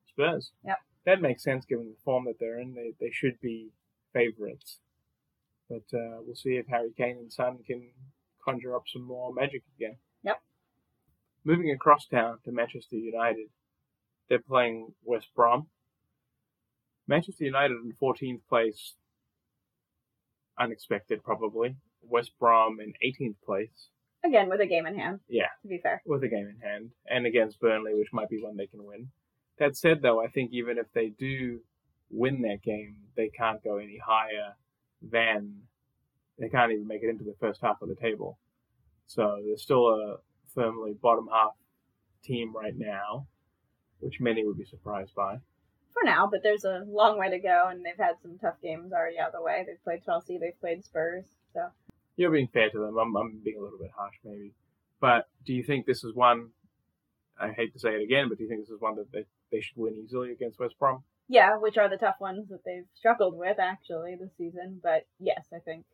Spurs. 0.08 0.52
Yep. 0.64 0.78
That 1.06 1.22
makes 1.22 1.42
sense 1.42 1.64
given 1.64 1.86
the 1.86 1.96
form 2.04 2.24
that 2.26 2.38
they're 2.38 2.60
in. 2.60 2.74
They 2.74 2.92
they 3.00 3.10
should 3.10 3.40
be 3.40 3.70
favourites. 4.12 4.78
But 5.68 5.96
uh, 5.96 6.18
we'll 6.24 6.34
see 6.34 6.56
if 6.56 6.66
Harry 6.66 6.92
Kane 6.96 7.18
and 7.18 7.32
Son 7.32 7.58
can 7.66 7.90
conjure 8.44 8.74
up 8.74 8.84
some 8.92 9.02
more 9.02 9.32
magic 9.32 9.62
again. 9.76 9.96
Yep. 10.24 10.40
Moving 11.44 11.70
across 11.70 12.06
town 12.06 12.38
to 12.44 12.52
Manchester 12.52 12.96
United, 12.96 13.48
they're 14.30 14.38
playing 14.38 14.94
West 15.04 15.28
Brom. 15.36 15.66
Manchester 17.06 17.44
United 17.44 17.72
in 17.72 17.92
14th 18.00 18.40
place, 18.48 18.94
unexpected 20.58 21.22
probably. 21.22 21.76
West 22.02 22.30
Brom 22.38 22.78
in 22.80 22.94
18th 23.04 23.34
place. 23.44 23.88
Again, 24.24 24.48
with 24.48 24.60
a 24.60 24.66
game 24.66 24.86
in 24.86 24.96
hand. 24.96 25.20
Yeah. 25.28 25.48
To 25.62 25.68
be 25.68 25.78
fair. 25.82 26.00
With 26.06 26.22
a 26.22 26.28
game 26.28 26.46
in 26.46 26.60
hand, 26.66 26.90
and 27.06 27.26
against 27.26 27.60
Burnley, 27.60 27.94
which 27.94 28.12
might 28.12 28.28
be 28.28 28.40
one 28.40 28.56
they 28.56 28.66
can 28.66 28.84
win. 28.84 29.08
That 29.58 29.76
said, 29.76 30.00
though, 30.00 30.22
I 30.22 30.28
think 30.28 30.52
even 30.52 30.78
if 30.78 30.86
they 30.94 31.08
do 31.08 31.60
win 32.10 32.42
that 32.42 32.62
game, 32.62 32.96
they 33.16 33.28
can't 33.28 33.62
go 33.62 33.76
any 33.78 33.98
higher 33.98 34.54
than 35.02 35.62
they 36.38 36.48
can't 36.48 36.72
even 36.72 36.86
make 36.86 37.02
it 37.02 37.10
into 37.10 37.24
the 37.24 37.36
first 37.40 37.60
half 37.60 37.82
of 37.82 37.88
the 37.88 37.94
table. 37.94 38.38
So 39.06 39.38
they're 39.44 39.56
still 39.56 39.88
a 39.88 40.16
firmly 40.54 40.94
bottom 41.00 41.28
half 41.32 41.52
team 42.22 42.54
right 42.54 42.76
now, 42.76 43.26
which 44.00 44.20
many 44.20 44.44
would 44.44 44.58
be 44.58 44.64
surprised 44.64 45.14
by. 45.14 45.38
For 45.92 46.04
now, 46.04 46.28
but 46.30 46.42
there's 46.42 46.64
a 46.64 46.84
long 46.86 47.18
way 47.18 47.30
to 47.30 47.38
go, 47.38 47.68
and 47.68 47.84
they've 47.84 47.96
had 47.96 48.14
some 48.22 48.38
tough 48.38 48.60
games 48.62 48.92
already 48.92 49.18
out 49.18 49.28
of 49.28 49.32
the 49.34 49.42
way. 49.42 49.64
They've 49.66 49.82
played 49.82 50.04
Chelsea, 50.04 50.38
they've 50.38 50.60
played 50.60 50.84
Spurs, 50.84 51.24
so. 51.52 51.66
You're 52.16 52.30
being 52.30 52.48
fair 52.52 52.70
to 52.70 52.78
them. 52.78 52.98
I'm, 52.98 53.16
I'm 53.16 53.40
being 53.42 53.58
a 53.58 53.62
little 53.62 53.78
bit 53.78 53.90
harsh, 53.96 54.14
maybe. 54.24 54.52
But 55.00 55.28
do 55.46 55.54
you 55.54 55.62
think 55.62 55.86
this 55.86 56.04
is 56.04 56.14
one? 56.14 56.50
I 57.40 57.52
hate 57.52 57.72
to 57.72 57.78
say 57.78 57.94
it 57.94 58.02
again, 58.02 58.28
but 58.28 58.36
do 58.36 58.44
you 58.44 58.50
think 58.50 58.60
this 58.60 58.70
is 58.70 58.80
one 58.80 58.96
that 58.96 59.10
they, 59.10 59.24
they 59.50 59.60
should 59.60 59.76
win 59.76 59.96
easily 60.04 60.30
against 60.30 60.60
West 60.60 60.78
Brom? 60.78 61.02
Yeah, 61.28 61.56
which 61.56 61.78
are 61.78 61.88
the 61.88 61.96
tough 61.96 62.20
ones 62.20 62.48
that 62.50 62.64
they've 62.64 62.84
struggled 62.94 63.36
with 63.38 63.58
actually 63.58 64.16
this 64.20 64.30
season. 64.36 64.80
But 64.82 65.06
yes, 65.18 65.46
I 65.54 65.58
think 65.60 65.86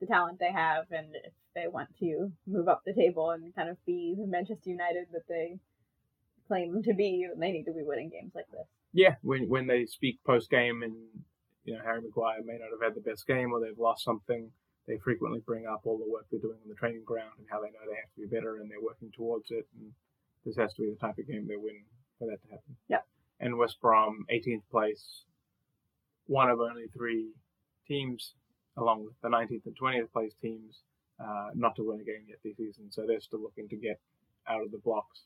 the 0.00 0.06
talent 0.06 0.40
they 0.40 0.50
have, 0.50 0.86
and 0.90 1.08
if 1.14 1.32
they 1.54 1.68
want 1.68 1.90
to 2.00 2.32
move 2.46 2.68
up 2.68 2.82
the 2.84 2.94
table 2.94 3.30
and 3.30 3.54
kind 3.54 3.68
of 3.68 3.76
be 3.86 4.16
the 4.18 4.26
Manchester 4.26 4.70
United 4.70 5.06
that 5.12 5.28
they 5.28 5.58
claim 6.48 6.82
to 6.82 6.94
be, 6.94 7.26
they 7.38 7.52
need 7.52 7.64
to 7.64 7.72
be 7.72 7.82
winning 7.82 8.10
games 8.10 8.32
like 8.34 8.50
this. 8.50 8.66
Yeah, 8.92 9.16
when 9.22 9.48
when 9.48 9.66
they 9.66 9.84
speak 9.84 10.18
post 10.24 10.50
game, 10.50 10.82
and 10.82 10.94
you 11.64 11.74
know 11.74 11.80
Harry 11.84 12.00
Maguire 12.00 12.42
may 12.44 12.58
not 12.58 12.70
have 12.72 12.82
had 12.82 12.94
the 12.96 13.08
best 13.08 13.26
game 13.26 13.52
or 13.52 13.60
they've 13.60 13.78
lost 13.78 14.02
something, 14.02 14.50
they 14.88 14.96
frequently 15.04 15.40
bring 15.44 15.66
up 15.66 15.82
all 15.84 15.98
the 15.98 16.10
work 16.10 16.26
they're 16.30 16.40
doing 16.40 16.58
on 16.62 16.68
the 16.68 16.74
training 16.74 17.04
ground 17.04 17.32
and 17.38 17.46
how 17.50 17.60
they 17.60 17.68
know 17.68 17.84
they 17.86 18.00
have 18.00 18.12
to 18.16 18.22
be 18.22 18.34
better 18.34 18.56
and 18.56 18.70
they're 18.70 18.80
working 18.80 19.12
towards 19.14 19.50
it. 19.50 19.68
And 19.76 19.92
this 20.44 20.56
has 20.56 20.72
to 20.74 20.82
be 20.82 20.88
the 20.90 20.96
type 20.96 21.18
of 21.18 21.28
game 21.28 21.46
they 21.46 21.56
win 21.56 21.84
for 22.18 22.26
that 22.26 22.40
to 22.42 22.48
happen. 22.48 22.76
Yeah. 22.88 23.04
And 23.38 23.58
West 23.58 23.80
Brom, 23.80 24.24
18th 24.32 24.64
place, 24.70 25.24
one 26.26 26.48
of 26.48 26.58
only 26.60 26.86
three 26.96 27.28
teams, 27.86 28.32
along 28.76 29.04
with 29.04 29.14
the 29.22 29.28
19th 29.28 29.66
and 29.66 29.76
20th 29.78 30.10
place 30.10 30.32
teams, 30.40 30.80
uh, 31.20 31.50
not 31.54 31.76
to 31.76 31.82
win 31.82 32.00
a 32.00 32.04
game 32.04 32.24
yet 32.26 32.38
this 32.42 32.56
season. 32.56 32.90
So 32.90 33.04
they're 33.06 33.20
still 33.20 33.42
looking 33.42 33.68
to 33.68 33.76
get 33.76 34.00
out 34.48 34.62
of 34.62 34.70
the 34.70 34.78
blocks. 34.78 35.22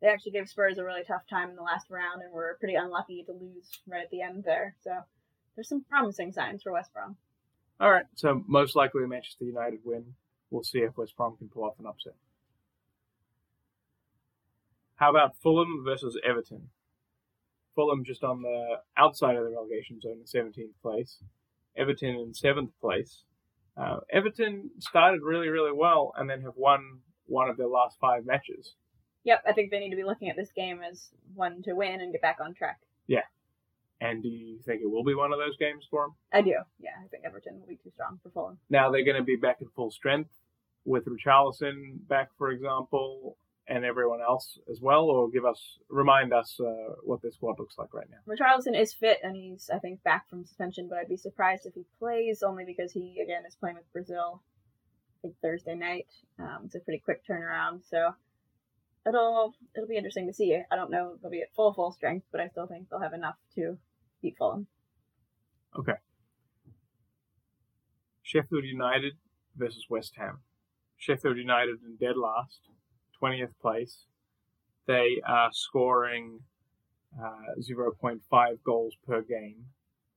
They 0.00 0.08
actually 0.08 0.32
gave 0.32 0.48
Spurs 0.48 0.78
a 0.78 0.84
really 0.84 1.04
tough 1.06 1.26
time 1.28 1.50
in 1.50 1.56
the 1.56 1.62
last 1.62 1.86
round 1.90 2.22
and 2.22 2.32
were 2.32 2.56
pretty 2.60 2.74
unlucky 2.74 3.24
to 3.24 3.32
lose 3.32 3.70
right 3.86 4.02
at 4.02 4.10
the 4.10 4.22
end 4.22 4.44
there. 4.44 4.76
So 4.82 4.90
there's 5.54 5.68
some 5.68 5.84
promising 5.88 6.32
signs 6.32 6.62
for 6.62 6.72
West 6.72 6.92
Brom. 6.92 7.16
All 7.80 7.90
right, 7.90 8.04
so 8.14 8.42
most 8.46 8.76
likely 8.76 9.02
a 9.04 9.08
Manchester 9.08 9.44
United 9.44 9.80
win. 9.84 10.14
We'll 10.50 10.62
see 10.62 10.78
if 10.78 10.96
West 10.96 11.16
Brom 11.16 11.36
can 11.36 11.48
pull 11.48 11.64
off 11.64 11.78
an 11.78 11.86
upset. 11.86 12.14
How 14.96 15.10
about 15.10 15.36
Fulham 15.42 15.82
versus 15.84 16.18
Everton? 16.24 16.68
Fulham 17.74 18.04
just 18.04 18.22
on 18.22 18.42
the 18.42 18.76
outside 18.96 19.36
of 19.36 19.44
the 19.44 19.50
relegation 19.50 20.00
zone 20.00 20.18
in 20.20 20.24
17th 20.24 20.80
place. 20.82 21.18
Everton 21.76 22.10
in 22.10 22.32
7th 22.32 22.70
place. 22.80 23.22
Uh, 23.76 23.98
Everton 24.12 24.70
started 24.78 25.22
really, 25.22 25.48
really 25.48 25.72
well 25.72 26.12
and 26.16 26.30
then 26.30 26.42
have 26.42 26.56
won 26.56 27.00
one 27.26 27.48
of 27.48 27.56
their 27.56 27.66
last 27.66 27.98
five 28.00 28.24
matches. 28.24 28.74
Yep, 29.24 29.42
I 29.46 29.52
think 29.52 29.70
they 29.70 29.80
need 29.80 29.90
to 29.90 29.96
be 29.96 30.04
looking 30.04 30.28
at 30.28 30.36
this 30.36 30.52
game 30.52 30.80
as 30.82 31.08
one 31.34 31.62
to 31.62 31.72
win 31.74 32.00
and 32.00 32.12
get 32.12 32.22
back 32.22 32.38
on 32.40 32.54
track. 32.54 32.80
Yeah. 33.06 33.22
And 34.00 34.22
do 34.22 34.28
you 34.28 34.58
think 34.64 34.82
it 34.82 34.90
will 34.90 35.04
be 35.04 35.14
one 35.14 35.32
of 35.32 35.38
those 35.38 35.56
games 35.56 35.86
for 35.90 36.04
them? 36.04 36.14
I 36.32 36.42
do. 36.42 36.56
Yeah, 36.78 36.90
I 37.02 37.08
think 37.08 37.24
Everton 37.24 37.58
will 37.58 37.66
be 37.66 37.76
too 37.76 37.90
strong 37.94 38.18
for 38.22 38.30
Fulham. 38.30 38.58
Now 38.68 38.90
they're 38.90 39.04
going 39.04 39.16
to 39.16 39.22
be 39.22 39.36
back 39.36 39.60
in 39.60 39.68
full 39.74 39.90
strength 39.90 40.30
with 40.84 41.04
Richarlison 41.06 42.06
back, 42.06 42.28
for 42.36 42.50
example, 42.50 43.38
and 43.66 43.84
everyone 43.84 44.20
else 44.20 44.58
as 44.70 44.80
well, 44.80 45.04
or 45.04 45.30
give 45.30 45.46
us 45.46 45.78
remind 45.88 46.34
us 46.34 46.60
uh, 46.60 46.94
what 47.02 47.22
this 47.22 47.36
squad 47.36 47.58
looks 47.58 47.78
like 47.78 47.94
right 47.94 48.06
now. 48.10 48.18
Richarlison 48.28 48.78
is 48.78 48.92
fit 48.92 49.20
and 49.22 49.34
he's 49.34 49.70
I 49.72 49.78
think 49.78 50.02
back 50.02 50.28
from 50.28 50.44
suspension, 50.44 50.88
but 50.88 50.98
I'd 50.98 51.08
be 51.08 51.16
surprised 51.16 51.64
if 51.64 51.74
he 51.74 51.86
plays 51.98 52.42
only 52.42 52.64
because 52.64 52.92
he 52.92 53.20
again 53.22 53.44
is 53.48 53.54
playing 53.54 53.76
with 53.76 53.90
Brazil. 53.92 54.42
I 54.42 55.16
think 55.22 55.36
Thursday 55.40 55.74
night. 55.74 56.08
Um, 56.38 56.62
it's 56.66 56.74
a 56.74 56.80
pretty 56.80 56.98
quick 56.98 57.22
turnaround, 57.26 57.88
so 57.88 58.14
it'll 59.06 59.54
it'll 59.76 59.88
be 59.88 59.96
interesting 59.96 60.26
to 60.26 60.32
see. 60.32 60.58
I 60.70 60.76
don't 60.76 60.90
know 60.90 61.12
if 61.14 61.22
they'll 61.22 61.30
be 61.30 61.42
at 61.42 61.54
full 61.54 61.72
full 61.72 61.92
strength, 61.92 62.26
but 62.32 62.40
I 62.40 62.48
still 62.48 62.66
think 62.66 62.88
they'll 62.88 63.00
have 63.00 63.12
enough 63.12 63.36
to 63.56 63.78
beat 64.22 64.36
Fulham. 64.38 64.66
Okay. 65.78 65.94
Sheffield 68.22 68.64
United 68.64 69.14
versus 69.56 69.86
West 69.88 70.14
Ham. 70.16 70.38
Sheffield 70.96 71.36
United 71.36 71.76
in 71.84 71.96
dead 71.96 72.16
last. 72.16 72.60
20th 73.22 73.52
place. 73.60 74.06
They 74.86 75.20
are 75.26 75.50
scoring 75.52 76.40
uh, 77.18 77.54
0.5 77.60 78.20
goals 78.64 78.94
per 79.06 79.22
game, 79.22 79.66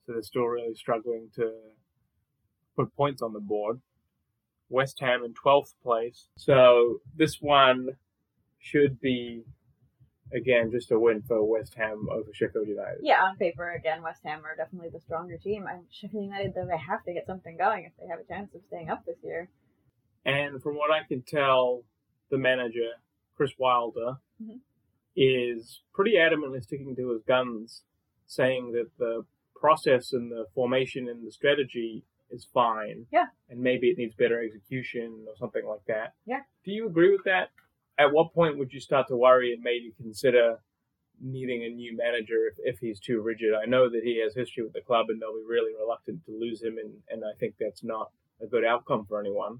so 0.05 0.13
they're 0.13 0.21
still 0.21 0.45
really 0.45 0.75
struggling 0.75 1.29
to 1.35 1.53
put 2.75 2.95
points 2.95 3.21
on 3.21 3.33
the 3.33 3.39
board. 3.39 3.81
West 4.69 4.99
Ham 4.99 5.23
in 5.23 5.33
12th 5.33 5.73
place. 5.81 6.27
So 6.35 6.99
this 7.15 7.37
one 7.39 7.89
should 8.67 8.99
be, 8.99 9.43
again, 10.33 10.71
just 10.71 10.91
a 10.91 10.99
win 10.99 11.21
for 11.27 11.43
West 11.43 11.75
Ham 11.75 12.07
over 12.11 12.29
Sheffield 12.33 12.67
United. 12.67 12.99
Yeah, 13.01 13.23
on 13.23 13.37
paper, 13.37 13.71
again, 13.71 14.01
West 14.03 14.21
Ham 14.25 14.43
are 14.45 14.55
definitely 14.55 14.89
the 14.89 14.99
stronger 14.99 15.37
team. 15.37 15.65
And 15.69 15.85
Sheffield 15.91 16.25
United, 16.25 16.53
though, 16.55 16.65
they 16.69 16.77
have 16.77 17.03
to 17.05 17.13
get 17.13 17.25
something 17.25 17.57
going 17.57 17.85
if 17.85 17.93
they 17.99 18.07
have 18.07 18.19
a 18.19 18.23
chance 18.25 18.53
of 18.53 18.61
staying 18.67 18.89
up 18.89 19.05
this 19.05 19.17
year. 19.23 19.49
And 20.25 20.61
from 20.61 20.75
what 20.75 20.91
I 20.91 21.07
can 21.07 21.21
tell, 21.21 21.83
the 22.29 22.37
manager, 22.37 22.91
Chris 23.35 23.51
Wilder, 23.57 24.17
Mhm. 24.41 24.59
is 25.15 25.81
pretty 25.93 26.15
adamantly 26.15 26.61
sticking 26.61 26.95
to 26.95 27.09
his 27.11 27.23
guns, 27.23 27.83
saying 28.25 28.73
that 28.73 28.89
the 28.97 29.25
process 29.55 30.11
and 30.13 30.31
the 30.31 30.45
formation 30.53 31.07
and 31.07 31.25
the 31.25 31.31
strategy 31.31 32.03
is 32.29 32.45
fine. 32.53 33.07
Yeah. 33.11 33.27
And 33.49 33.61
maybe 33.61 33.89
it 33.89 33.97
needs 33.97 34.13
better 34.15 34.39
execution 34.43 35.25
or 35.27 35.35
something 35.37 35.65
like 35.65 35.85
that. 35.87 36.13
Yeah. 36.25 36.41
Do 36.65 36.71
you 36.71 36.85
agree 36.87 37.11
with 37.11 37.23
that? 37.23 37.49
At 37.97 38.13
what 38.13 38.33
point 38.33 38.57
would 38.57 38.73
you 38.73 38.79
start 38.79 39.07
to 39.07 39.17
worry 39.17 39.53
and 39.53 39.63
maybe 39.63 39.93
consider 39.97 40.59
needing 41.19 41.63
a 41.63 41.69
new 41.69 41.97
manager 41.97 42.45
if, 42.51 42.75
if 42.75 42.79
he's 42.79 42.99
too 42.99 43.21
rigid? 43.21 43.53
I 43.53 43.65
know 43.65 43.89
that 43.89 44.03
he 44.03 44.21
has 44.23 44.35
history 44.35 44.63
with 44.63 44.73
the 44.73 44.81
club 44.81 45.07
and 45.09 45.21
they'll 45.21 45.33
be 45.33 45.45
really 45.47 45.73
reluctant 45.79 46.23
to 46.25 46.31
lose 46.31 46.61
him, 46.61 46.77
and, 46.77 46.93
and 47.09 47.23
I 47.23 47.37
think 47.39 47.55
that's 47.59 47.83
not 47.83 48.11
a 48.41 48.45
good 48.45 48.63
outcome 48.63 49.05
for 49.07 49.19
anyone. 49.19 49.59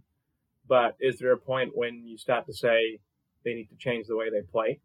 But 0.68 0.98
is 1.00 1.18
there 1.18 1.32
a 1.32 1.38
point 1.38 1.72
when 1.76 2.06
you 2.06 2.18
start 2.18 2.46
to 2.48 2.54
say 2.54 3.00
they 3.44 3.54
need 3.54 3.70
to 3.70 3.76
change 3.78 4.08
the 4.08 4.16
way 4.16 4.30
they 4.30 4.42
play? 4.42 4.80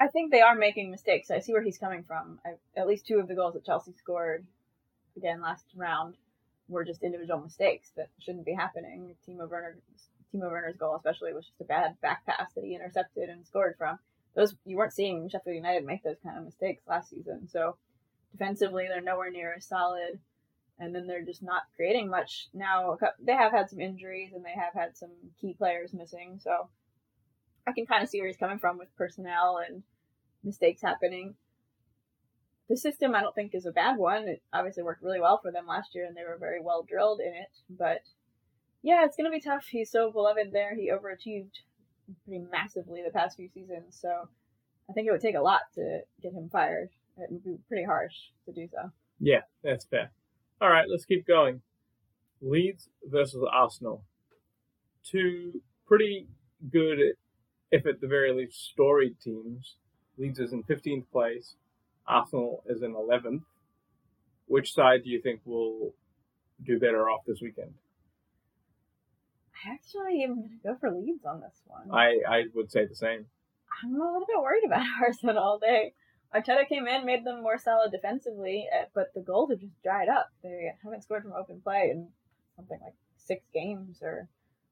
I 0.00 0.08
think 0.08 0.32
they 0.32 0.40
are 0.40 0.54
making 0.54 0.90
mistakes. 0.90 1.30
I 1.30 1.40
see 1.40 1.52
where 1.52 1.62
he's 1.62 1.76
coming 1.76 2.02
from. 2.02 2.40
I, 2.44 2.54
at 2.80 2.86
least 2.86 3.06
two 3.06 3.18
of 3.18 3.28
the 3.28 3.34
goals 3.34 3.52
that 3.52 3.66
Chelsea 3.66 3.92
scored, 3.92 4.46
again 5.16 5.42
last 5.42 5.66
round, 5.76 6.14
were 6.68 6.84
just 6.84 7.02
individual 7.02 7.40
mistakes 7.40 7.90
that 7.96 8.08
shouldn't 8.18 8.46
be 8.46 8.54
happening. 8.54 9.14
Timo 9.28 9.48
Werner, 9.48 9.76
Timo 10.32 10.50
Werner's 10.50 10.76
goal 10.76 10.96
especially 10.96 11.32
was 11.32 11.46
just 11.46 11.60
a 11.60 11.64
bad 11.64 12.00
back 12.00 12.24
pass 12.26 12.52
that 12.54 12.64
he 12.64 12.74
intercepted 12.74 13.28
and 13.28 13.46
scored 13.46 13.74
from. 13.76 13.98
Those 14.34 14.54
you 14.64 14.76
weren't 14.76 14.92
seeing 14.92 15.28
Sheffield 15.28 15.56
United 15.56 15.84
make 15.84 16.02
those 16.02 16.20
kind 16.22 16.38
of 16.38 16.44
mistakes 16.44 16.84
last 16.86 17.10
season. 17.10 17.48
So 17.48 17.76
defensively, 18.32 18.86
they're 18.88 19.00
nowhere 19.00 19.30
near 19.30 19.54
as 19.56 19.66
solid, 19.66 20.20
and 20.78 20.94
then 20.94 21.06
they're 21.06 21.24
just 21.24 21.42
not 21.42 21.62
creating 21.74 22.08
much 22.08 22.48
now. 22.54 22.96
They 23.20 23.34
have 23.34 23.52
had 23.52 23.68
some 23.68 23.80
injuries 23.80 24.32
and 24.32 24.44
they 24.44 24.54
have 24.54 24.72
had 24.72 24.96
some 24.96 25.10
key 25.40 25.54
players 25.54 25.92
missing. 25.92 26.38
So 26.42 26.68
I 27.66 27.72
can 27.72 27.86
kind 27.86 28.02
of 28.02 28.08
see 28.08 28.20
where 28.20 28.28
he's 28.28 28.36
coming 28.36 28.58
from 28.58 28.78
with 28.78 28.96
personnel 28.96 29.60
and 29.66 29.82
mistakes 30.44 30.80
happening. 30.80 31.34
The 32.68 32.76
system, 32.76 33.16
I 33.16 33.20
don't 33.20 33.34
think, 33.34 33.54
is 33.54 33.66
a 33.66 33.72
bad 33.72 33.98
one. 33.98 34.28
It 34.28 34.42
obviously 34.52 34.84
worked 34.84 35.02
really 35.02 35.20
well 35.20 35.40
for 35.42 35.50
them 35.50 35.66
last 35.66 35.92
year, 35.92 36.06
and 36.06 36.16
they 36.16 36.22
were 36.22 36.38
very 36.38 36.60
well 36.62 36.86
drilled 36.88 37.20
in 37.20 37.34
it. 37.34 37.50
But 37.68 38.02
yeah, 38.82 39.04
it's 39.04 39.16
to 39.16 39.30
be 39.30 39.40
tough. 39.40 39.66
He's 39.66 39.90
so 39.90 40.10
beloved 40.10 40.52
there. 40.52 40.74
He 40.74 40.90
overachieved 40.90 41.52
pretty 42.24 42.44
massively 42.50 43.02
the 43.04 43.12
past 43.12 43.36
few 43.36 43.48
seasons. 43.48 43.98
So 44.00 44.28
I 44.88 44.92
think 44.92 45.06
it 45.06 45.12
would 45.12 45.20
take 45.20 45.36
a 45.36 45.42
lot 45.42 45.60
to 45.74 46.00
get 46.22 46.32
him 46.32 46.48
fired. 46.50 46.90
It 47.18 47.30
would 47.30 47.44
be 47.44 47.58
pretty 47.68 47.84
harsh 47.84 48.14
to 48.46 48.52
do 48.52 48.66
so. 48.72 48.90
Yeah, 49.18 49.42
that's 49.62 49.84
fair. 49.84 50.10
All 50.60 50.70
right, 50.70 50.86
let's 50.90 51.04
keep 51.04 51.26
going. 51.26 51.60
Leeds 52.40 52.88
versus 53.04 53.44
Arsenal. 53.52 54.02
Two 55.04 55.60
pretty 55.86 56.28
good, 56.70 56.98
if 57.70 57.86
at 57.86 58.00
the 58.00 58.06
very 58.06 58.32
least, 58.32 58.70
storied 58.70 59.20
teams. 59.20 59.76
Leeds 60.18 60.38
is 60.38 60.52
in 60.52 60.62
15th 60.62 61.04
place. 61.12 61.54
Arsenal 62.06 62.62
is 62.66 62.82
in 62.82 62.94
11th. 62.94 63.42
Which 64.46 64.72
side 64.74 65.04
do 65.04 65.10
you 65.10 65.20
think 65.20 65.40
will 65.44 65.94
do 66.64 66.78
better 66.78 67.08
off 67.08 67.24
this 67.26 67.40
weekend? 67.40 67.74
I 69.64 69.72
actually 69.72 70.22
am 70.24 70.36
going 70.36 70.50
to 70.50 70.68
go 70.68 70.76
for 70.80 70.90
Leeds 70.90 71.24
on 71.24 71.40
this 71.40 71.60
one. 71.66 71.90
I, 71.92 72.18
I 72.28 72.44
would 72.54 72.70
say 72.70 72.86
the 72.86 72.94
same. 72.94 73.26
I'm 73.82 73.94
a 73.94 73.98
little 73.98 74.26
bit 74.26 74.40
worried 74.40 74.64
about 74.64 74.86
Arsenal 75.02 75.38
all 75.38 75.58
day. 75.58 75.94
Arteta 76.34 76.68
came 76.68 76.86
in, 76.86 77.04
made 77.04 77.24
them 77.24 77.42
more 77.42 77.58
solid 77.58 77.90
defensively, 77.90 78.68
eh, 78.72 78.84
but 78.94 79.12
the 79.14 79.20
goals 79.20 79.50
have 79.50 79.60
just 79.60 79.82
dried 79.82 80.08
up. 80.08 80.28
They 80.42 80.70
haven't 80.82 81.02
scored 81.02 81.24
from 81.24 81.32
open 81.32 81.60
play 81.60 81.90
in 81.90 82.08
something 82.56 82.78
like 82.82 82.94
six 83.16 83.44
games 83.52 83.98
or 84.02 84.28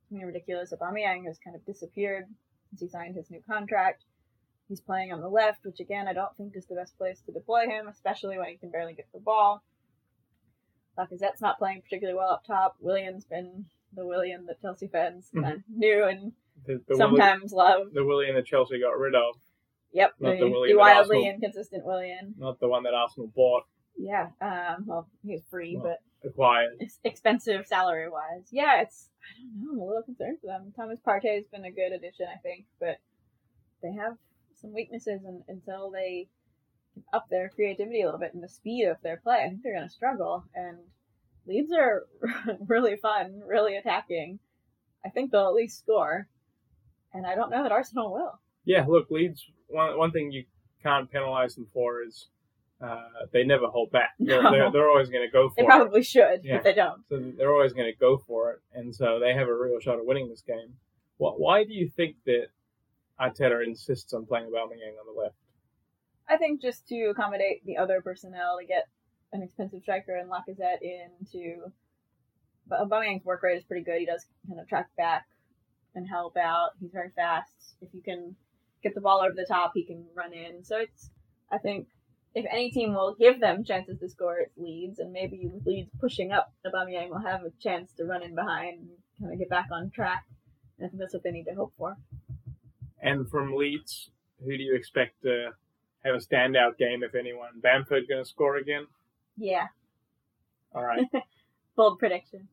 something 0.09 0.27
ridiculous. 0.27 0.73
Aubameyang 0.73 1.27
has 1.27 1.39
kind 1.39 1.57
of 1.57 1.67
disappeared 1.67 2.27
since 2.71 2.81
he 2.81 2.89
signed 2.89 3.17
his 3.17 3.31
new 3.31 3.43
contract. 3.49 4.05
He's 4.69 4.81
playing 4.81 5.13
on 5.13 5.21
the 5.21 5.29
left, 5.29 5.65
which 5.65 5.81
again 5.81 6.07
I 6.07 6.13
don't 6.13 6.37
think 6.37 6.55
is 6.55 6.67
the 6.67 6.77
best 6.77 6.97
place 6.97 7.21
to 7.27 7.33
deploy 7.33 7.67
him, 7.67 7.89
especially 7.89 8.39
when 8.39 8.49
he 8.49 8.57
can 8.57 8.71
barely 8.71 8.95
get 8.95 9.09
the 9.13 9.21
ball. 9.21 9.63
Lacazette's 10.99 11.41
not 11.41 11.59
playing 11.59 11.83
particularly 11.83 12.17
well 12.17 12.31
up 12.31 12.45
top. 12.45 12.77
Willian's 12.81 13.25
been 13.25 13.67
the 13.95 14.07
Willian 14.07 14.47
that 14.47 14.61
Chelsea 14.61 14.89
fans 14.89 15.31
uh, 15.37 15.53
knew 15.75 16.05
and 16.05 16.33
The, 16.67 16.81
the 16.89 16.97
sometimes 16.97 17.53
love. 17.53 17.89
the 17.93 18.05
Willian 18.05 18.35
that 18.35 18.47
Chelsea 18.47 18.81
got 18.81 18.99
rid 18.99 19.15
of, 19.15 19.37
Yep, 19.93 20.15
Not 20.21 20.31
the, 20.33 20.37
the 20.45 20.45
the, 20.69 20.75
wildly 20.77 21.17
Arsenal- 21.19 21.25
inconsistent 21.35 21.85
Willian. 21.87 22.35
not 22.39 22.61
the 22.61 22.69
one 22.69 22.83
that 22.85 22.95
Arsenal 22.95 23.29
bought, 23.35 23.65
Yeah, 23.97 24.29
um, 24.41 24.85
well, 24.87 25.09
he 25.25 25.33
was 25.33 25.43
free, 25.51 25.77
Well. 25.77 25.97
but 26.23 26.29
acquired. 26.29 26.79
expensive 27.05 27.67
salary 27.67 28.09
wise. 28.11 28.47
Yeah, 28.51 28.83
it's 28.83 29.09
I 29.23 29.41
don't 29.41 29.65
know. 29.65 29.73
I'm 29.73 29.79
a 29.81 29.85
little 29.87 30.03
concerned 30.03 30.39
for 30.41 30.47
them. 30.49 30.73
Thomas 30.77 30.99
Partey 31.07 31.35
has 31.37 31.45
been 31.53 31.65
a 31.65 31.71
good 31.71 31.93
addition, 31.93 32.27
I 32.33 32.39
think, 32.39 32.67
but 32.81 32.99
they 33.83 33.93
have 33.93 34.17
some 34.61 34.75
weaknesses, 34.75 35.21
and 35.25 35.43
until 35.49 35.91
they 35.91 36.29
up 37.15 37.27
their 37.31 37.49
creativity 37.49 38.03
a 38.03 38.05
little 38.07 38.19
bit 38.21 38.35
and 38.35 38.43
the 38.43 38.49
speed 38.49 38.87
of 38.87 38.97
their 39.03 39.17
play, 39.19 39.45
I 39.45 39.49
think 39.49 39.63
they're 39.63 39.75
going 39.75 39.87
to 39.89 39.95
struggle. 39.95 40.45
And 40.55 40.79
Leeds 41.49 41.73
are 41.73 42.07
really 42.67 42.97
fun, 42.97 43.41
really 43.47 43.77
attacking. 43.77 44.39
I 45.05 45.09
think 45.09 45.31
they'll 45.31 45.49
at 45.49 45.55
least 45.55 45.79
score, 45.79 46.29
and 47.15 47.27
I 47.27 47.35
don't 47.35 47.51
know 47.51 47.63
that 47.63 47.73
Arsenal 47.73 48.13
will. 48.13 48.39
Yeah, 48.65 48.85
look, 48.87 49.11
Leeds. 49.11 49.45
One 49.69 49.97
one 49.99 50.11
thing 50.13 50.31
you 50.33 50.45
can't 50.83 51.11
penalise 51.11 51.55
them 51.55 51.67
for 51.73 52.03
is 52.03 52.27
uh, 52.83 53.03
they 53.33 53.45
never 53.45 53.67
hold 53.67 53.91
back. 53.91 54.11
They're, 54.19 54.43
No. 54.43 54.51
they're, 54.53 54.71
they're 54.71 54.89
always 54.89 55.09
going 55.09 55.27
to 55.27 55.33
go 55.33 55.49
for 55.49 55.55
They 55.57 55.63
it. 55.63 55.65
They 55.65 55.67
probably 55.67 56.03
should, 56.03 56.41
Yeah. 56.45 56.57
but 56.57 56.65
they 56.65 56.75
don't. 56.75 57.03
So 57.09 57.19
they're 57.37 57.53
always 57.53 57.73
going 57.73 57.91
to 57.93 57.99
go 57.99 58.19
for 58.19 58.53
it, 58.53 58.61
and 58.75 58.95
so 58.95 59.19
they 59.19 59.33
have 59.35 59.49
a 59.49 59.55
real 59.55 59.81
shot 59.81 59.99
at 59.99 60.07
winning 60.07 60.29
this 60.29 60.43
game. 60.43 60.75
What? 61.17 61.41
Why 61.41 61.65
do 61.65 61.73
you 61.75 61.89
think 61.89 62.17
that 62.27 62.47
Arteta 63.21 63.67
insists 63.67 64.13
on 64.13 64.27
playing 64.27 64.47
Aubameyang 64.47 64.95
on 65.01 65.13
the 65.15 65.21
left? 65.21 65.35
I 66.29 66.37
think 66.37 66.61
just 66.61 66.87
to 66.89 67.05
accommodate 67.07 67.65
the 67.65 67.79
other 67.79 68.01
personnel 68.03 68.59
to 68.61 68.67
get 68.67 68.85
an 69.33 69.43
expensive 69.43 69.83
striker 69.83 70.17
and 70.17 70.31
Lacazette 70.31 70.83
in 70.83 71.09
to. 71.33 71.73
But 72.67 72.81
Aubameyang's 72.81 73.25
work 73.25 73.43
rate 73.43 73.57
is 73.57 73.65
pretty 73.65 73.85
good. 73.85 73.99
He 73.99 74.07
does 74.07 74.27
kind 74.47 74.61
of 74.61 74.69
track 74.69 74.91
back 74.97 75.27
and 75.95 76.07
help 76.07 76.37
out. 76.37 76.71
He's 76.81 76.93
very 76.93 77.11
fast. 77.17 77.53
If 77.81 77.89
you 77.95 78.03
can 78.03 78.37
get 78.83 78.95
the 78.95 79.01
ball 79.01 79.21
over 79.21 79.35
the 79.35 79.47
top, 79.47 79.73
he 79.75 79.85
can 79.85 80.05
run 80.15 80.33
in. 80.33 80.65
So 80.65 80.77
it's, 80.77 81.11
I 81.51 81.59
think, 81.59 81.89
if 82.35 82.45
any 82.51 82.71
team 82.71 82.93
will 82.93 83.17
give 83.19 83.41
them 83.41 83.65
chances 83.65 83.99
to 83.99 84.09
score, 84.09 84.39
it's 84.39 84.57
Leeds, 84.59 84.99
and 84.99 85.13
maybe 85.13 85.49
with 85.51 85.67
Leeds 85.67 85.91
pushing 85.99 86.31
up, 86.31 86.53
Aubameyang 86.67 87.09
will 87.09 87.21
have 87.21 87.43
a 87.43 87.51
chance 87.61 87.93
to 87.95 88.05
run 88.05 88.23
in 88.23 88.35
behind 88.35 88.81
and 88.81 88.91
kind 89.19 89.33
of 89.33 89.39
get 89.39 89.49
back 89.49 89.69
on 89.73 89.91
track. 89.91 90.25
And 90.79 90.87
I 90.87 90.89
think 90.89 91.01
that's 91.01 91.15
what 91.15 91.23
they 91.23 91.31
need 91.31 91.45
to 91.45 91.55
hope 91.55 91.73
for. 91.79 91.97
And 93.01 93.29
from 93.29 93.55
Leeds, 93.55 94.11
who 94.45 94.57
do 94.57 94.63
you 94.63 94.75
expect 94.77 95.23
to 95.23 95.51
have 96.05 96.15
a 96.15 96.19
standout 96.19 96.77
game, 96.79 97.03
if 97.03 97.15
anyone? 97.15 97.61
Bamford 97.63 98.07
going 98.09 98.23
to 98.23 98.29
score 98.29 98.57
again? 98.57 98.87
Yeah, 99.39 99.67
All 100.75 100.83
right. 100.85 101.07
bold 101.77 101.99
prediction. 101.99 102.49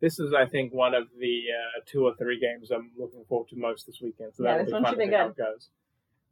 this 0.00 0.18
is, 0.20 0.34
I 0.34 0.46
think, 0.46 0.74
one 0.74 0.94
of 0.94 1.04
the 1.18 1.42
uh, 1.50 1.80
two 1.86 2.04
or 2.04 2.14
three 2.16 2.38
games 2.38 2.70
I'm 2.70 2.90
looking 2.98 3.24
forward 3.28 3.48
to 3.48 3.56
most 3.56 3.86
this 3.86 4.00
weekend. 4.02 4.32
So 4.34 4.44
Yeah, 4.44 4.62
this 4.62 4.72
one 4.72 4.84
should 4.84 4.98
be 4.98 5.06
good. 5.06 5.34
goes. 5.36 5.68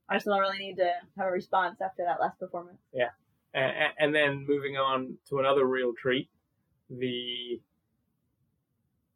Arsenal 0.08 0.38
really 0.40 0.58
need 0.58 0.76
to 0.76 0.90
have 1.16 1.28
a 1.28 1.30
response 1.30 1.80
after 1.80 2.04
that 2.04 2.20
last 2.20 2.38
performance. 2.38 2.76
Yeah, 2.92 3.08
and, 3.54 3.72
and 3.98 4.14
then 4.14 4.44
moving 4.46 4.76
on 4.76 5.16
to 5.30 5.38
another 5.38 5.64
real 5.64 5.94
treat, 5.94 6.28
the 6.90 7.60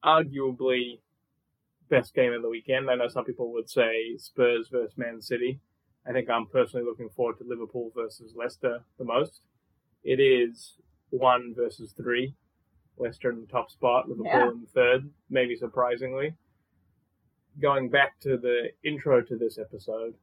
arguably 0.05 1.01
best 1.91 2.15
game 2.15 2.33
of 2.33 2.43
the 2.43 2.49
weekend. 2.49 2.91
I 2.91 2.95
know 2.95 3.09
some 3.09 3.25
people 3.25 3.53
would 3.53 3.69
say 3.69 4.17
Spurs 4.17 4.69
versus 4.69 4.97
Man 4.97 5.21
City. 5.21 5.61
I 6.07 6.13
think 6.13 6.31
I'm 6.31 6.47
personally 6.47 6.87
looking 6.87 7.11
forward 7.11 7.39
to 7.39 7.45
Liverpool 7.45 7.93
versus 7.95 8.33
Leicester 8.35 8.81
the 8.99 9.05
most. 9.05 9.41
It 10.05 10.21
is 10.21 10.75
one 11.11 11.55
versus 11.57 11.93
three. 11.97 12.35
Leicester 12.97 13.31
in 13.31 13.41
the 13.41 13.47
top 13.47 13.71
spot, 13.71 14.09
Liverpool 14.09 14.27
Yeah. 14.33 14.49
in 14.51 14.67
third, 14.75 15.11
maybe 15.31 15.55
surprisingly. 15.57 16.35
Going 17.61 17.91
back 17.91 18.19
to 18.21 18.37
the 18.37 18.71
intro 18.85 19.21
to 19.23 19.37
this 19.37 19.59
episode, 19.59 20.15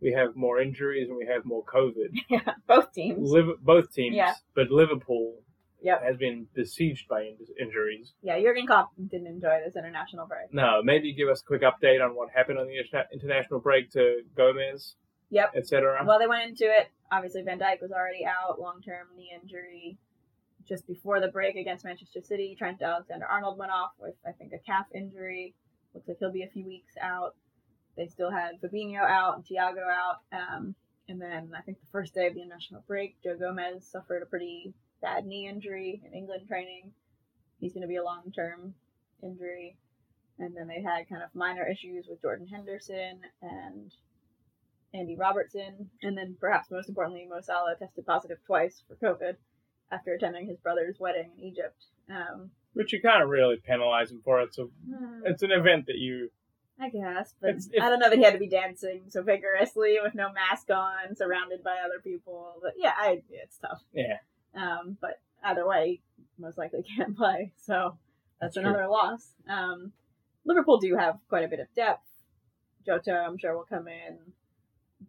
we 0.00 0.12
have 0.12 0.36
more 0.36 0.60
injuries 0.60 1.08
and 1.08 1.16
we 1.18 1.26
have 1.26 1.44
more 1.44 1.64
COVID. 1.64 2.10
Yeah, 2.30 2.54
both 2.66 2.92
teams. 2.92 3.30
Liv- 3.30 3.60
both 3.62 3.92
teams, 3.92 4.16
Yeah. 4.16 4.34
but 4.54 4.70
Liverpool 4.70 5.40
Yep. 5.82 6.02
has 6.02 6.16
been 6.16 6.46
besieged 6.54 7.08
by 7.08 7.22
in- 7.24 7.36
injuries. 7.60 8.14
Yeah, 8.22 8.40
Jurgen 8.40 8.66
Klopp 8.66 8.90
didn't 8.96 9.26
enjoy 9.26 9.60
this 9.64 9.76
international 9.76 10.26
break. 10.26 10.52
No, 10.52 10.82
maybe 10.82 11.12
give 11.12 11.28
us 11.28 11.42
a 11.42 11.44
quick 11.44 11.60
update 11.62 12.02
on 12.02 12.14
what 12.16 12.30
happened 12.30 12.58
on 12.58 12.66
the 12.66 12.74
interna- 12.78 13.10
international 13.12 13.60
break 13.60 13.90
to 13.90 14.22
Gomez, 14.34 14.96
Yep. 15.30 15.52
etc. 15.56 16.04
Well, 16.06 16.18
they 16.18 16.26
went 16.26 16.48
into 16.48 16.64
it. 16.64 16.88
Obviously, 17.10 17.42
Van 17.42 17.58
Dijk 17.58 17.80
was 17.80 17.92
already 17.92 18.24
out, 18.24 18.60
long 18.60 18.80
term 18.82 19.08
knee 19.16 19.32
injury. 19.40 19.98
Just 20.66 20.86
before 20.86 21.20
the 21.20 21.28
break 21.28 21.56
against 21.56 21.84
Manchester 21.84 22.22
City, 22.22 22.54
Trent 22.56 22.80
Alexander 22.80 23.26
Arnold 23.26 23.58
went 23.58 23.70
off 23.70 23.90
with, 23.98 24.14
I 24.26 24.32
think, 24.32 24.52
a 24.52 24.58
calf 24.58 24.86
injury. 24.94 25.54
Looks 25.94 26.08
like 26.08 26.16
he'll 26.18 26.32
be 26.32 26.42
a 26.42 26.48
few 26.48 26.66
weeks 26.66 26.94
out. 27.00 27.34
They 27.96 28.06
still 28.06 28.30
had 28.30 28.60
Fabinho 28.60 29.02
out 29.02 29.36
and 29.36 29.44
Thiago 29.44 29.84
out. 29.88 30.22
Um, 30.32 30.74
and 31.08 31.20
then 31.20 31.52
I 31.56 31.60
think 31.60 31.80
the 31.80 31.90
first 31.92 32.14
day 32.14 32.26
of 32.26 32.34
the 32.34 32.42
international 32.42 32.82
break, 32.86 33.16
Joe 33.22 33.36
Gomez 33.38 33.86
suffered 33.86 34.22
a 34.22 34.26
pretty 34.26 34.72
bad 35.02 35.26
knee 35.26 35.46
injury 35.48 36.00
in 36.04 36.14
England 36.14 36.48
training. 36.48 36.92
He's 37.60 37.74
going 37.74 37.82
to 37.82 37.88
be 37.88 37.96
a 37.96 38.04
long 38.04 38.32
term 38.34 38.74
injury. 39.22 39.76
And 40.38 40.56
then 40.56 40.66
they 40.66 40.82
had 40.82 41.08
kind 41.08 41.22
of 41.22 41.28
minor 41.34 41.66
issues 41.68 42.06
with 42.08 42.22
Jordan 42.22 42.48
Henderson 42.48 43.20
and 43.42 43.92
Andy 44.94 45.16
Robertson. 45.16 45.90
And 46.02 46.16
then 46.16 46.36
perhaps 46.40 46.70
most 46.70 46.88
importantly, 46.88 47.26
Mo 47.28 47.40
Salah 47.42 47.74
tested 47.78 48.06
positive 48.06 48.38
twice 48.46 48.82
for 48.88 48.96
COVID 48.96 49.34
after 49.92 50.14
attending 50.14 50.46
his 50.46 50.58
brother's 50.58 50.98
wedding 50.98 51.32
in 51.36 51.44
Egypt. 51.44 51.84
Um, 52.08 52.50
Which 52.72 52.92
you 52.92 53.00
can't 53.02 53.26
really 53.28 53.56
penalize 53.56 54.10
him 54.10 54.20
for. 54.24 54.40
It's 54.40 54.58
a 54.58 54.66
it's 55.24 55.42
an 55.42 55.50
event 55.50 55.86
that 55.86 55.96
you 55.96 56.30
I 56.80 56.88
guess, 56.88 57.34
but 57.40 57.50
It's- 57.50 57.68
if- 57.72 57.82
I 57.82 57.88
don't 57.88 58.00
know 58.00 58.08
that 58.10 58.18
he 58.18 58.24
had 58.24 58.32
to 58.32 58.38
be 58.38 58.48
dancing 58.48 59.04
so 59.08 59.22
vigorously 59.22 59.98
with 60.02 60.14
no 60.14 60.32
mask 60.32 60.70
on, 60.70 61.14
surrounded 61.14 61.62
by 61.62 61.76
other 61.84 62.00
people. 62.02 62.54
But 62.62 62.72
yeah, 62.76 62.92
I, 62.96 63.22
it's 63.30 63.58
tough. 63.58 63.80
yeah. 63.92 64.18
Um, 64.56 64.96
but 65.00 65.20
either 65.44 65.66
way, 65.66 66.00
most 66.38 66.58
likely 66.58 66.82
can't 66.96 67.16
play. 67.16 67.52
So 67.58 67.96
that's, 68.40 68.54
That's 68.54 68.64
true. 68.64 68.64
another 68.74 68.88
loss. 68.88 69.24
Um, 69.48 69.92
Liverpool 70.44 70.78
do 70.78 70.96
have 70.96 71.18
quite 71.28 71.44
a 71.44 71.48
bit 71.48 71.60
of 71.60 71.72
depth. 71.76 72.08
Jota, 72.84 73.12
I'm 73.24 73.38
sure, 73.38 73.56
will 73.56 73.64
come 73.64 73.86
in. 73.88 74.18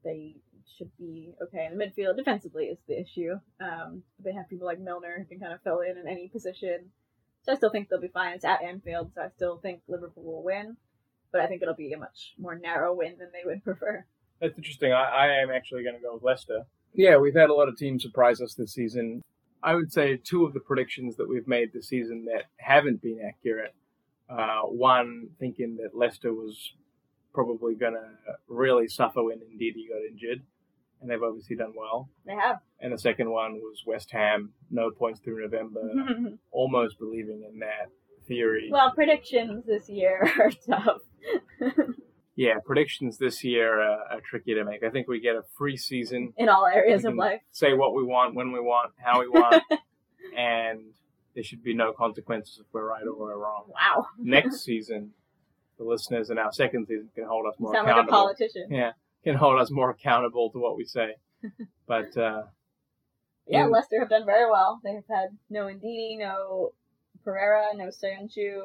They 0.04 0.36
should 0.78 0.92
be 0.98 1.34
okay 1.42 1.68
in 1.72 1.78
the 1.78 1.86
midfield. 1.86 2.18
Defensively 2.18 2.66
is 2.66 2.78
the 2.88 3.00
issue. 3.00 3.40
Um, 3.62 4.04
they 4.24 4.34
have 4.34 4.50
people 4.50 4.68
like 4.68 4.80
Milner 4.80 5.18
who 5.18 5.26
can 5.26 5.40
kind 5.40 5.54
of 5.54 5.62
fill 5.62 5.82
in 5.82 5.98
in 5.98 6.08
any 6.08 6.28
position. 6.28 6.92
So 7.44 7.52
I 7.52 7.56
still 7.56 7.70
think 7.70 7.90
they'll 7.90 8.02
be 8.02 8.08
fine. 8.08 8.34
It's 8.34 8.46
at 8.46 8.64
Anfield, 8.64 9.12
so 9.14 9.22
I 9.22 9.30
still 9.36 9.58
think 9.58 9.82
Liverpool 9.88 10.24
will 10.24 10.44
win. 10.44 10.78
But 11.32 11.42
I 11.42 11.48
think 11.48 11.62
it'll 11.62 11.76
be 11.76 11.94
a 11.94 11.98
much 11.98 12.34
more 12.40 12.58
narrow 12.58 12.94
win 12.94 13.18
than 13.20 13.30
they 13.32 13.46
would 13.46 13.64
prefer. 13.64 14.06
That's 14.42 14.58
interesting. 14.58 14.92
I, 14.92 15.04
I 15.04 15.28
am 15.42 15.52
actually 15.52 15.84
going 15.84 15.96
to 15.96 16.02
go 16.02 16.14
with 16.14 16.24
Leicester. 16.24 16.66
Yeah, 16.94 17.18
we've 17.18 17.36
had 17.36 17.50
a 17.50 17.54
lot 17.54 17.68
of 17.68 17.78
teams 17.78 18.04
surprise 18.04 18.42
us 18.42 18.56
this 18.56 18.74
season. 18.74 19.22
I 19.62 19.76
would 19.76 19.92
say 19.92 20.18
two 20.18 20.46
of 20.46 20.54
the 20.54 20.60
predictions 20.60 21.18
that 21.18 21.28
we've 21.28 21.48
made 21.48 21.74
this 21.74 21.88
season 21.88 22.26
that 22.26 22.46
haven't 22.58 23.02
been 23.02 23.20
accurate. 23.26 23.74
Uh, 24.30 24.62
one, 24.62 25.30
thinking 25.40 25.78
that 25.78 25.98
Leicester 25.98 26.34
was 26.34 26.74
probably 27.36 27.76
going 27.76 27.94
to 27.94 28.08
really 28.48 28.88
suffer 28.88 29.22
when 29.22 29.40
Ndidi 29.40 29.90
got 29.90 30.02
injured, 30.10 30.42
and 31.02 31.10
they've 31.10 31.22
obviously 31.22 31.56
done 31.56 31.74
well. 31.78 32.10
They 32.26 32.34
have. 32.34 32.60
And 32.80 32.94
the 32.94 32.98
second 32.98 33.30
one 33.30 33.56
was 33.56 33.84
West 33.86 34.10
Ham, 34.12 34.54
no 34.72 34.90
points 34.90 35.20
through 35.20 35.42
November, 35.42 35.82
almost 36.52 36.98
believing 36.98 37.46
in 37.48 37.60
that 37.60 37.92
theory. 38.28 38.70
well, 38.72 38.92
predictions 38.96 39.66
this 39.66 39.88
year 39.90 40.28
are 40.40 40.52
tough. 40.66 41.02
yeah, 42.36 42.56
predictions 42.66 43.18
this 43.18 43.44
year 43.44 43.80
are, 43.82 44.00
are 44.12 44.22
tricky 44.22 44.56
to 44.56 44.64
make. 44.64 44.84
I 44.84 44.90
think 44.90 45.08
we 45.08 45.20
get 45.20 45.36
a 45.36 45.44
free 45.58 45.78
season. 45.78 46.34
in 46.38 46.50
all 46.50 46.66
areas 46.66 47.06
of 47.06 47.16
life. 47.16 47.42
Say 47.52 47.74
what 47.74 47.94
we 47.94 48.04
want, 48.04 48.34
when 48.34 48.52
we 48.52 48.60
want, 48.60 48.94
how 48.98 49.20
we 49.20 49.28
want, 49.28 49.62
and 50.36 50.82
there 51.36 51.44
should 51.44 51.64
be 51.64 51.74
no 51.74 51.92
consequences 51.92 52.60
if 52.60 52.66
we're 52.72 52.88
right 52.88 53.04
or 53.04 53.16
we're 53.18 53.38
wrong. 53.38 53.66
Wow. 53.68 54.08
Next 54.18 54.64
season, 54.64 55.12
the 55.78 55.84
listeners 55.84 56.30
in 56.30 56.38
our 56.38 56.52
second 56.52 56.88
season 56.88 57.10
can 57.16 57.26
hold 57.26 57.46
us 57.48 57.56
You 57.60 57.66
more 57.66 57.74
sound 57.76 57.88
like 57.88 57.96
a 57.96 58.00
accountable. 58.00 58.18
politician. 58.18 58.68
yeah, 58.72 58.92
can 59.24 59.36
hold 59.36 59.60
us 59.60 59.70
more 59.72 59.90
accountable 59.90 60.50
to 60.52 60.60
what 60.60 60.78
we 60.78 60.86
say. 60.86 61.16
But 61.88 62.16
uh, 62.18 62.44
Yeah, 63.48 63.66
in- 63.66 63.72
Leicester 63.72 64.00
have 64.00 64.10
done 64.10 64.26
very 64.26 64.50
well. 64.50 64.80
They 64.84 64.94
have 64.94 65.04
had 65.10 65.30
no 65.50 65.66
Ndidi, 65.66 66.18
no 66.18 66.72
Pereira, 67.24 67.68
no 67.76 67.86
Soyuncu. 67.90 68.64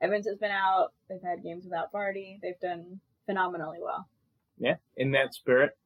Evans 0.00 0.26
has 0.28 0.38
been 0.38 0.50
out. 0.52 0.92
They've 1.08 1.22
had 1.22 1.42
games 1.42 1.64
without 1.64 1.92
Vardy. 1.92 2.38
They've 2.40 2.60
done 2.62 3.00
phenomenally 3.26 3.78
well. 3.82 4.08
yeah, 4.58 4.76
in 4.96 5.10
that 5.12 5.34
spirit 5.34 5.76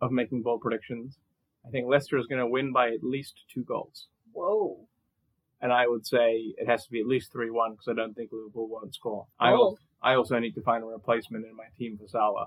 of 0.00 0.10
making 0.10 0.42
bold 0.42 0.60
predictions, 0.62 1.18
I 1.66 1.70
think 1.70 1.86
Leicester 1.86 2.16
is 2.18 2.26
going 2.26 2.40
to 2.40 2.46
win 2.46 2.72
by 2.72 2.88
at 2.88 3.02
least 3.02 3.34
two 3.52 3.62
goals. 3.64 4.08
Whoa. 4.32 4.85
And 5.66 5.72
I 5.72 5.88
would 5.88 6.06
say 6.06 6.54
it 6.56 6.68
has 6.68 6.84
to 6.84 6.90
be 6.92 7.00
at 7.00 7.08
least 7.08 7.32
3 7.32 7.50
1 7.50 7.72
because 7.72 7.88
I 7.88 7.92
don't 7.94 8.14
think 8.14 8.30
Liverpool 8.30 8.68
won't 8.68 8.94
score. 8.94 9.26
I, 9.40 9.50
al- 9.50 9.76
I 10.00 10.14
also 10.14 10.38
need 10.38 10.54
to 10.54 10.62
find 10.62 10.84
a 10.84 10.86
replacement 10.86 11.44
in 11.44 11.56
my 11.56 11.64
team 11.76 11.98
for 12.00 12.06
Salah. 12.06 12.46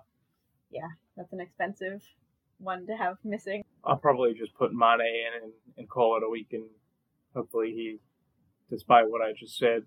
Yeah, 0.72 0.88
that's 1.18 1.34
an 1.34 1.42
expensive 1.42 2.02
one 2.60 2.88
to 2.88 2.96
have 2.96 3.18
missing. 3.26 3.66
I'll 3.84 3.98
probably 3.98 4.34
just 4.36 4.54
put 4.56 4.72
Mane 4.72 5.02
in 5.02 5.44
and, 5.44 5.52
and 5.78 5.90
call 5.90 6.16
it 6.16 6.24
a 6.26 6.30
week, 6.30 6.48
and 6.54 6.64
hopefully 7.36 7.72
he, 7.76 7.98
despite 8.70 9.10
what 9.10 9.20
I 9.22 9.34
just 9.38 9.58
said, 9.58 9.82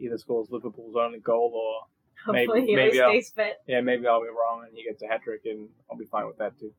either 0.00 0.18
scores 0.18 0.48
Liverpool's 0.50 0.96
only 0.96 1.20
goal 1.20 1.52
or 1.54 1.86
Maybe- 2.32 2.46
Hopefully 2.46 2.66
he 2.66 2.74
maybe 2.74 3.00
always 3.00 3.00
I'll- 3.00 3.10
stays 3.22 3.30
fit. 3.36 3.56
yeah, 3.68 3.82
maybe 3.82 4.04
I'll 4.08 4.20
be 4.20 4.26
wrong 4.30 4.64
and 4.66 4.76
he 4.76 4.82
gets 4.82 5.00
a 5.04 5.06
hat 5.06 5.22
trick, 5.22 5.42
and 5.44 5.68
I'll 5.88 5.96
be 5.96 6.06
fine 6.06 6.26
with 6.26 6.38
that 6.38 6.58
too. 6.58 6.72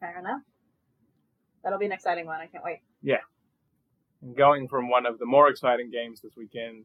Fair 0.00 0.18
enough. 0.20 0.40
That'll 1.62 1.78
be 1.78 1.84
an 1.84 1.92
exciting 1.92 2.24
one. 2.24 2.40
I 2.40 2.46
can't 2.46 2.64
wait. 2.64 2.78
And 4.22 4.36
going 4.36 4.68
from 4.68 4.88
one 4.88 5.06
of 5.06 5.18
the 5.18 5.26
more 5.26 5.48
exciting 5.48 5.90
games 5.90 6.20
this 6.20 6.36
weekend 6.36 6.84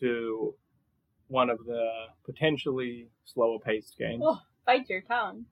to 0.00 0.54
one 1.28 1.50
of 1.50 1.58
the 1.64 1.88
potentially 2.24 3.08
slower 3.24 3.58
paced 3.58 3.96
games, 3.98 4.22
Oh, 4.24 4.40
bite 4.66 4.88
your 4.88 5.00
tongue. 5.02 5.46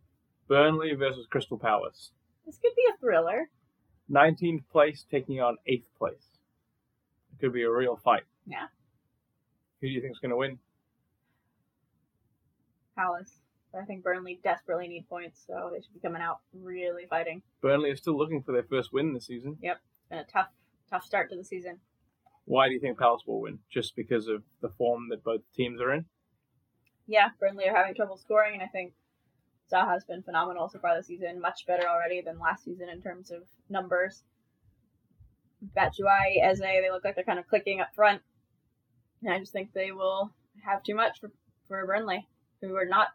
Burnley 0.48 0.94
versus 0.94 1.26
Crystal 1.30 1.59
Palace. 1.59 2.11
This 2.46 2.59
could 2.59 2.72
be 2.76 2.85
a 2.92 2.96
thriller. 2.98 3.48
19th 4.11 4.66
place 4.72 5.04
taking 5.11 5.40
on 5.40 5.56
8th 5.68 5.85
place. 5.96 6.26
It 7.33 7.40
could 7.40 7.52
be 7.52 7.62
a 7.62 7.70
real 7.70 7.96
fight. 7.96 8.24
Yeah. 8.46 8.66
Who 9.80 9.87
do 9.87 9.92
you 9.92 10.00
think 10.00 10.12
is 10.12 10.18
going 10.18 10.30
to 10.30 10.37
win? 10.37 10.59
Palace. 12.96 13.33
I 13.78 13.85
think 13.85 14.02
Burnley 14.02 14.40
desperately 14.42 14.88
need 14.88 15.09
points, 15.09 15.44
so 15.46 15.70
they 15.72 15.80
should 15.80 15.94
be 15.94 16.00
coming 16.00 16.20
out 16.20 16.40
really 16.52 17.06
fighting. 17.09 17.42
Burnley 17.62 17.90
are 17.90 17.96
still 17.96 18.18
looking 18.18 18.42
for 18.42 18.50
their 18.52 18.64
first 18.64 18.92
win 18.92 19.14
this 19.14 19.26
season. 19.26 19.56
Been 19.61 19.76
a 20.18 20.24
tough, 20.24 20.48
tough 20.90 21.05
start 21.05 21.31
to 21.31 21.37
the 21.37 21.44
season. 21.44 21.79
Why 22.44 22.68
do 22.68 22.74
you 22.74 22.81
think 22.81 22.98
Palace 22.98 23.22
will 23.26 23.40
win? 23.40 23.59
Just 23.70 23.94
because 23.94 24.26
of 24.26 24.42
the 24.61 24.70
form 24.70 25.09
that 25.11 25.24
both 25.24 25.42
teams 25.55 25.81
are 25.81 25.92
in? 25.92 26.05
Yeah, 27.07 27.29
Burnley 27.38 27.68
are 27.68 27.76
having 27.76 27.94
trouble 27.94 28.16
scoring, 28.16 28.55
and 28.55 28.62
I 28.62 28.66
think 28.66 28.92
Zaha's 29.70 30.05
been 30.05 30.22
phenomenal 30.22 30.68
so 30.68 30.79
far 30.79 30.96
this 30.96 31.07
season. 31.07 31.40
Much 31.40 31.66
better 31.66 31.88
already 31.88 32.20
than 32.20 32.38
last 32.38 32.64
season 32.64 32.88
in 32.88 33.00
terms 33.00 33.31
of 33.31 33.42
numbers. 33.68 34.22
Batshuayi, 35.76 36.42
Eze, 36.42 36.59
they 36.59 36.90
look 36.90 37.05
like 37.05 37.14
they're 37.14 37.24
kind 37.24 37.38
of 37.38 37.48
clicking 37.48 37.81
up 37.81 37.94
front. 37.94 38.22
And 39.22 39.33
I 39.33 39.38
just 39.38 39.53
think 39.53 39.72
they 39.72 39.92
will 39.92 40.33
have 40.64 40.83
too 40.83 40.94
much 40.94 41.20
for, 41.20 41.31
for 41.68 41.87
Burnley, 41.87 42.26
who 42.61 42.74
are 42.76 42.87
not 42.87 43.09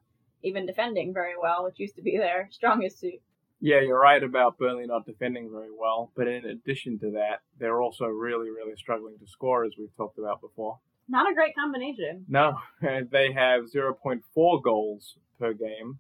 even 0.44 0.66
defending 0.66 1.14
very 1.14 1.34
well, 1.42 1.64
which 1.64 1.80
used 1.80 1.96
to 1.96 2.02
be 2.02 2.18
their 2.18 2.48
strongest 2.52 3.00
suit. 3.00 3.22
Yeah, 3.66 3.82
you're 3.82 4.00
right 4.00 4.22
about 4.22 4.60
Burnley 4.60 4.86
not 4.86 5.08
defending 5.08 5.50
very 5.50 5.72
well, 5.76 6.12
but 6.16 6.28
in 6.28 6.46
addition 6.46 7.00
to 7.00 7.10
that, 7.14 7.42
they're 7.60 7.82
also 7.82 8.06
really, 8.06 8.52
really 8.52 8.76
struggling 8.78 9.18
to 9.18 9.26
score, 9.26 9.66
as 9.66 9.72
we've 9.76 9.98
talked 9.98 10.20
about 10.20 10.40
before. 10.40 10.78
Not 11.10 11.32
a 11.32 11.34
great 11.34 11.56
combination. 11.56 12.26
No, 12.28 12.60
they 12.80 13.34
have 13.34 13.64
0.4 13.64 14.62
goals 14.64 15.18
per 15.40 15.54
game, 15.54 15.98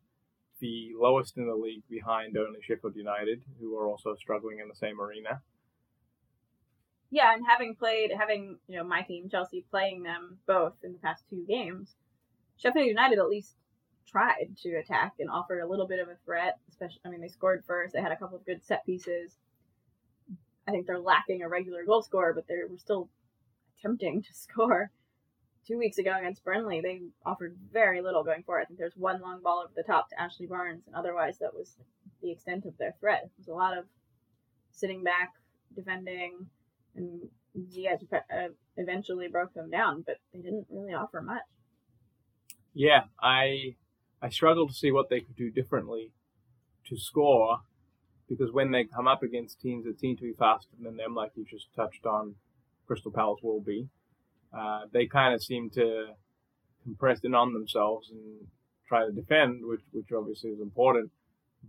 the 0.60 0.91
lowest 0.95 1.38
in 1.38 1.47
the 1.47 1.56
league 1.56 1.82
behind 1.89 2.38
only 2.38 2.60
Sheffield 2.62 2.95
United, 2.95 3.41
who 3.60 3.75
are 3.80 3.88
also 3.88 4.13
struggling 4.13 4.60
in 4.60 4.67
the 4.67 4.75
same 4.75 5.01
arena. 5.01 5.41
Yeah, 7.10 7.34
and 7.34 7.43
having 7.49 7.73
played, 7.73 8.12
having 8.15 8.60
you 8.67 8.78
know 8.78 8.84
my 8.84 9.01
team 9.01 9.28
Chelsea 9.28 9.65
playing 9.71 10.04
them 10.04 10.38
both 10.45 10.73
in 10.84 10.93
the 10.93 10.99
past 10.99 11.23
two 11.32 11.43
games, 11.47 11.95
Sheffield 12.58 12.86
United 12.86 13.17
at 13.17 13.28
least 13.28 13.56
tried 14.07 14.55
to 14.63 14.75
attack 14.75 15.13
and 15.19 15.29
offer 15.29 15.59
a 15.59 15.67
little 15.67 15.87
bit 15.87 15.99
of 15.99 16.09
a 16.09 16.17
threat. 16.25 16.59
Especially, 16.69 17.01
I 17.05 17.09
mean, 17.09 17.21
they 17.21 17.27
scored 17.27 17.63
first. 17.65 17.93
They 17.93 18.01
had 18.01 18.11
a 18.11 18.17
couple 18.17 18.37
of 18.37 18.45
good 18.45 18.63
set 18.63 18.85
pieces. 18.85 19.35
I 20.67 20.71
think 20.71 20.87
they're 20.87 20.99
lacking 20.99 21.43
a 21.43 21.49
regular 21.49 21.85
goal 21.85 22.01
scorer, 22.01 22.33
but 22.33 22.47
they 22.47 22.55
were 22.69 22.77
still 22.77 23.09
attempting 23.77 24.23
to 24.23 24.33
score. 24.33 24.91
Two 25.67 25.79
weeks 25.79 25.97
ago 25.97 26.15
against 26.15 26.43
Burnley, 26.43 26.81
they 26.81 27.01
offered 27.25 27.57
very 27.73 28.01
little 28.01 28.23
going 28.23 28.43
forward. 28.43 28.61
I 28.61 28.65
think 28.65 28.77
there's 28.77 28.95
one 28.95 29.19
long 29.19 29.41
ball 29.41 29.63
over 29.63 29.73
the 29.75 29.81
top 29.81 30.09
to 30.09 30.21
Ashley 30.21 30.45
Barnes, 30.45 30.83
and 30.85 30.95
otherwise 30.95 31.39
that 31.39 31.55
was 31.55 31.75
the 32.21 32.31
extent 32.31 32.65
of 32.65 32.77
their 32.77 32.93
threat. 32.99 33.23
It 33.23 33.31
was 33.39 33.47
a 33.47 33.53
lot 33.53 33.75
of 33.75 33.85
sitting 34.71 35.03
back, 35.03 35.33
defending, 35.75 36.45
and 36.95 37.21
uh, 37.55 38.47
eventually 38.77 39.27
broke 39.27 39.53
them 39.53 39.71
down, 39.71 40.03
but 40.05 40.17
they 40.33 40.39
didn't 40.39 40.67
really 40.69 40.93
offer 40.93 41.21
much. 41.21 41.41
Yeah, 42.73 43.05
I 43.19 43.75
I 44.25 44.29
struggle 44.29 44.67
to 44.67 44.73
see 44.73 44.91
what 44.91 45.09
they 45.11 45.19
could 45.19 45.35
do 45.35 45.51
differently 45.51 46.11
to 46.88 46.97
score, 46.97 47.59
because 48.27 48.51
when 48.51 48.71
they 48.71 48.83
come 48.83 49.07
up 49.07 49.21
against 49.21 49.61
teams 49.61 49.85
that 49.85 49.99
seem 49.99 50.17
to 50.17 50.23
be 50.23 50.33
faster 50.33 50.71
than 50.81 50.97
them, 50.97 51.13
like 51.13 51.33
you 51.35 51.45
just 51.45 51.67
touched 51.75 52.07
on, 52.07 52.33
Crystal 52.88 53.11
Palace 53.11 53.41
will 53.43 53.61
be, 53.61 53.88
uh, 54.51 54.85
they 54.91 55.05
kind 55.05 55.35
of 55.35 55.43
seem 55.43 55.69
to 55.71 56.07
compress 56.83 57.19
in 57.19 57.35
on 57.35 57.53
themselves 57.53 58.09
and 58.09 58.47
try 58.88 59.05
to 59.05 59.11
defend, 59.11 59.63
which 59.63 59.81
which 59.91 60.11
obviously 60.11 60.49
is 60.49 60.59
important. 60.59 61.11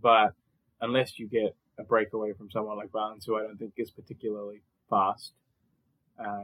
But 0.01 0.33
unless 0.81 1.19
you 1.19 1.27
get 1.27 1.55
a 1.77 1.83
breakaway 1.83 2.33
from 2.33 2.49
someone 2.49 2.77
like 2.77 2.91
Barnes, 2.91 3.25
who 3.25 3.37
I 3.37 3.43
don't 3.43 3.57
think 3.57 3.73
is 3.77 3.91
particularly 3.91 4.63
fast, 4.89 5.33
uh, 6.19 6.41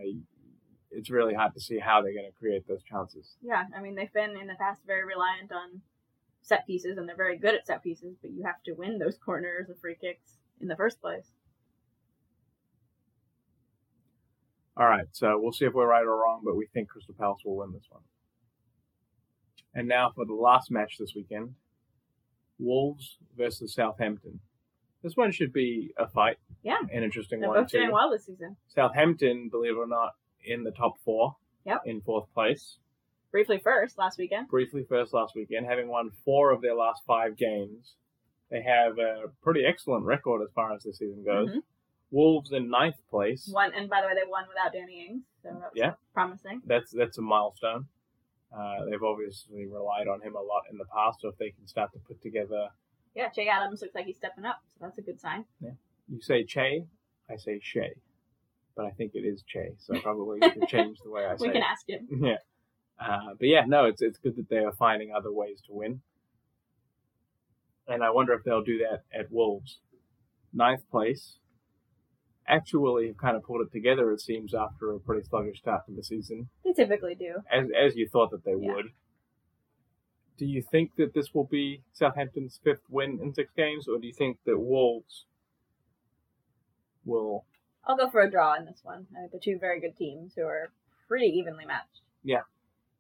it's 0.92 1.10
really 1.10 1.34
hard 1.34 1.56
to 1.56 1.60
see 1.60 1.80
how 1.80 2.04
they're 2.04 2.14
going 2.14 2.32
to 2.32 2.40
create 2.40 2.68
those 2.68 2.84
chances. 2.84 3.36
Yeah, 3.42 3.64
I 3.76 3.82
mean 3.82 3.96
they've 3.96 4.14
been 4.14 4.38
in 4.40 4.46
the 4.46 4.56
past 4.60 4.82
very 4.86 5.06
reliant 5.06 5.52
on 5.52 5.82
set 6.44 6.68
pieces, 6.68 6.98
and 6.98 7.10
they're 7.10 7.16
very 7.16 7.38
good 7.38 7.56
at 7.56 7.66
set 7.66 7.82
pieces. 7.82 8.16
But 8.22 8.32
you 8.32 8.44
have 8.44 8.62
to 8.66 8.74
win 8.74 9.00
those 9.00 9.18
corners 9.18 9.70
and 9.70 9.80
free 9.80 9.96
kicks 10.00 10.38
in 10.62 10.68
the 10.68 10.76
first 10.76 11.02
place. 11.02 11.32
All 14.78 14.88
right, 14.88 15.06
so 15.12 15.40
we'll 15.40 15.52
see 15.52 15.66
if 15.66 15.74
we're 15.74 15.88
right 15.88 16.04
or 16.04 16.18
wrong, 16.18 16.42
but 16.44 16.56
we 16.56 16.66
think 16.74 16.90
Crystal 16.90 17.16
Palace 17.18 17.42
will 17.46 17.58
win 17.58 17.72
this 17.74 17.86
one. 17.90 18.02
And 19.76 19.88
now 19.88 20.12
for 20.14 20.26
the 20.26 20.34
last 20.34 20.72
match 20.72 20.98
this 21.00 21.14
weekend 21.16 21.56
Wolves 22.60 23.18
versus 23.38 23.74
Southampton. 23.74 24.40
This 25.04 25.18
one 25.18 25.32
should 25.32 25.52
be 25.52 25.94
a 25.98 26.08
fight. 26.08 26.38
Yeah. 26.64 26.78
An 26.94 27.04
interesting 27.04 27.40
They're 27.40 27.50
one, 27.50 27.64
both 27.64 27.72
too. 27.72 27.80
doing 27.80 27.92
well 27.92 28.10
this 28.10 28.26
season. 28.26 28.56
Southampton, 28.68 29.50
believe 29.50 29.74
it 29.74 29.80
or 29.80 29.88
not, 29.88 30.12
in 30.46 30.64
the 30.64 30.72
top 30.72 30.94
four. 31.04 31.36
Yep. 31.66 31.82
In 31.86 32.02
fourth 32.02 32.26
place. 32.34 32.78
Briefly 33.34 33.58
first 33.64 33.98
last 33.98 34.20
weekend. 34.20 34.48
Briefly 34.48 34.86
first 34.88 35.12
last 35.12 35.34
weekend, 35.36 35.66
having 35.66 35.88
won 35.88 36.12
four 36.24 36.52
of 36.52 36.62
their 36.62 36.76
last 36.76 37.02
five 37.08 37.36
games. 37.36 37.96
They 38.52 38.62
have 38.62 39.00
a 39.00 39.24
pretty 39.42 39.66
excellent 39.66 40.06
record 40.06 40.44
as 40.44 40.50
far 40.54 40.72
as 40.76 40.84
the 40.84 40.94
season 40.94 41.24
goes. 41.26 41.50
Mhm. 41.50 41.64
Wolves 42.12 42.52
in 42.52 42.70
ninth 42.70 43.02
place. 43.10 43.50
One, 43.52 43.74
and 43.74 43.90
by 43.90 44.02
the 44.02 44.08
way, 44.08 44.14
they 44.14 44.30
won 44.30 44.48
without 44.48 44.72
Danny 44.72 45.08
Ings, 45.08 45.24
so 45.42 45.50
that 45.50 45.56
was 45.62 45.72
Yeah. 45.74 45.96
promising. 46.14 46.62
that's 46.66 46.92
that's 46.92 47.18
a 47.18 47.24
milestone. 47.24 47.88
Uh, 48.56 48.86
they've 48.86 49.02
obviously 49.02 49.66
relied 49.66 50.08
on 50.08 50.22
him 50.22 50.36
a 50.36 50.42
lot 50.42 50.66
in 50.70 50.78
the 50.78 50.86
past, 50.86 51.22
so 51.22 51.28
if 51.30 51.38
they 51.38 51.50
can 51.50 51.66
start 51.66 51.92
to 51.94 52.00
put 52.00 52.22
together, 52.22 52.70
Yeah, 53.16 53.30
Che 53.30 53.48
Adams 53.48 53.82
looks 53.82 53.96
like 53.96 54.06
he's 54.06 54.18
stepping 54.18 54.46
up, 54.46 54.62
so 54.68 54.86
that's 54.86 55.00
a 55.00 55.02
good 55.02 55.20
sign. 55.20 55.46
Yeah, 55.60 55.74
you 56.08 56.22
say 56.22 56.44
Che, 56.44 56.86
I 57.30 57.36
say 57.38 57.60
Shay, 57.60 57.96
but 58.76 58.86
I 58.86 58.92
think 58.92 59.16
it 59.16 59.26
is 59.26 59.42
Che, 59.42 59.74
so 59.80 60.00
probably 60.02 60.38
you 60.44 60.52
can 60.52 60.68
change 60.68 61.00
the 61.02 61.10
way 61.10 61.26
I 61.26 61.36
say 61.36 61.48
we 61.48 61.54
can 61.54 61.64
it. 61.64 61.66
ask 61.66 61.90
him. 61.90 62.08
Yeah, 62.24 62.38
uh, 63.00 63.34
but 63.40 63.48
yeah, 63.48 63.64
no, 63.68 63.86
it's 63.86 64.02
it's 64.02 64.18
good 64.18 64.36
that 64.38 64.50
they 64.50 64.58
are 64.58 64.72
finding 64.74 65.12
other 65.14 65.32
ways 65.32 65.62
to 65.68 65.74
win, 65.74 66.02
and 67.88 68.04
I 68.04 68.10
wonder 68.12 68.34
if 68.34 68.44
they'll 68.44 68.64
do 68.64 68.78
that 68.80 69.04
at 69.18 69.32
Wolves, 69.32 69.80
ninth 70.54 70.90
place. 70.90 71.38
Actually, 72.46 73.08
have 73.08 73.18
kind 73.18 73.38
of 73.38 73.44
pulled 73.44 73.62
it 73.66 73.72
together. 73.72 74.12
It 74.12 74.20
seems 74.22 74.54
after 74.54 74.92
a 74.94 75.00
pretty 75.00 75.26
sluggish 75.28 75.60
start 75.60 75.86
to 75.86 75.94
the 75.94 76.04
season. 76.04 76.50
They 76.66 76.74
typically 76.74 77.16
do. 77.16 77.36
as 77.52 77.68
as 77.78 77.96
you 77.96 78.08
thought 78.10 78.32
that 78.32 78.44
they 78.44 78.52
Yeah. 78.52 78.74
would. 78.76 78.86
Do 80.36 80.46
you 80.46 80.62
think 80.62 80.96
that 80.98 81.14
this 81.14 81.34
will 81.34 81.46
be 81.46 81.84
Southampton's 81.94 82.60
fifth 82.64 82.90
win 82.90 83.20
in 83.22 83.34
six 83.34 83.54
games, 83.56 83.88
or 83.88 83.98
do 84.00 84.08
you 84.08 84.14
think 84.14 84.40
that 84.46 84.58
Wolves 84.60 85.26
will? 87.06 87.46
I'll 87.86 87.96
go 87.98 88.10
for 88.10 88.22
a 88.22 88.30
draw 88.32 88.56
in 88.56 88.66
this 88.66 88.82
one. 88.84 89.08
The 89.32 89.40
two 89.40 89.58
very 89.60 89.80
good 89.80 89.96
teams 89.96 90.34
who 90.36 90.44
are 90.44 90.72
pretty 91.08 91.28
evenly 91.28 91.66
matched. 91.66 92.02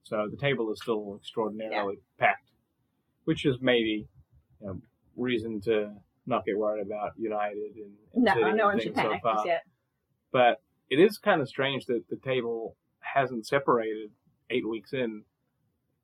So 0.04 0.28
the 0.30 0.38
table 0.38 0.72
is 0.72 0.80
still 0.82 1.16
extraordinarily 1.20 2.00
packed, 2.20 2.50
which 3.24 3.46
is 3.46 3.58
maybe 3.62 4.08
you 4.62 4.68
know, 4.68 4.82
reason 5.16 5.62
to 5.62 5.92
not 6.26 6.46
get 6.46 6.58
worried 6.58 6.86
about 6.86 7.12
United 7.18 7.76
and, 7.76 7.92
and 8.14 8.24
No, 8.24 8.34
City 8.34 8.52
no 8.54 8.70
and 8.70 8.82
things 8.82 8.96
so 8.96 9.18
far. 9.22 9.46
yet. 9.48 9.64
But 10.32 10.62
it 10.90 11.00
is 11.00 11.18
kind 11.18 11.42
of 11.42 11.48
strange 11.48 11.86
that 11.86 12.04
the 12.10 12.18
table 12.18 12.76
hasn't 13.00 13.48
separated 13.48 14.12
eight 14.50 14.68
weeks 14.68 14.94
in. 14.94 15.24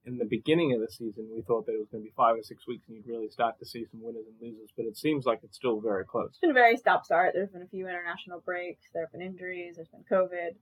In 0.05 0.17
the 0.17 0.25
beginning 0.25 0.73
of 0.73 0.79
the 0.79 0.87
season, 0.87 1.29
we 1.35 1.41
thought 1.41 1.65
that 1.65 1.73
it 1.73 1.77
was 1.77 1.89
going 1.91 2.03
to 2.03 2.07
be 2.07 2.13
five 2.15 2.35
or 2.35 2.41
six 2.41 2.65
weeks, 2.65 2.87
and 2.87 2.95
you'd 2.97 3.05
really 3.05 3.29
start 3.29 3.59
to 3.59 3.65
see 3.65 3.85
some 3.91 4.01
winners 4.01 4.23
and 4.27 4.35
losers. 4.41 4.69
But 4.75 4.85
it 4.85 4.97
seems 4.97 5.25
like 5.25 5.41
it's 5.43 5.57
still 5.57 5.81
very 5.81 6.05
close. 6.05 6.29
It's 6.29 6.39
been 6.39 6.51
a 6.51 6.53
very 6.53 6.77
stop 6.77 7.05
start. 7.05 7.33
There's 7.35 7.49
been 7.49 7.61
a 7.61 7.67
few 7.67 7.87
international 7.87 8.39
breaks. 8.39 8.87
There 8.93 9.03
have 9.03 9.11
been 9.11 9.21
injuries. 9.21 9.75
There's 9.75 9.89
been 9.89 10.05
COVID. 10.09 10.55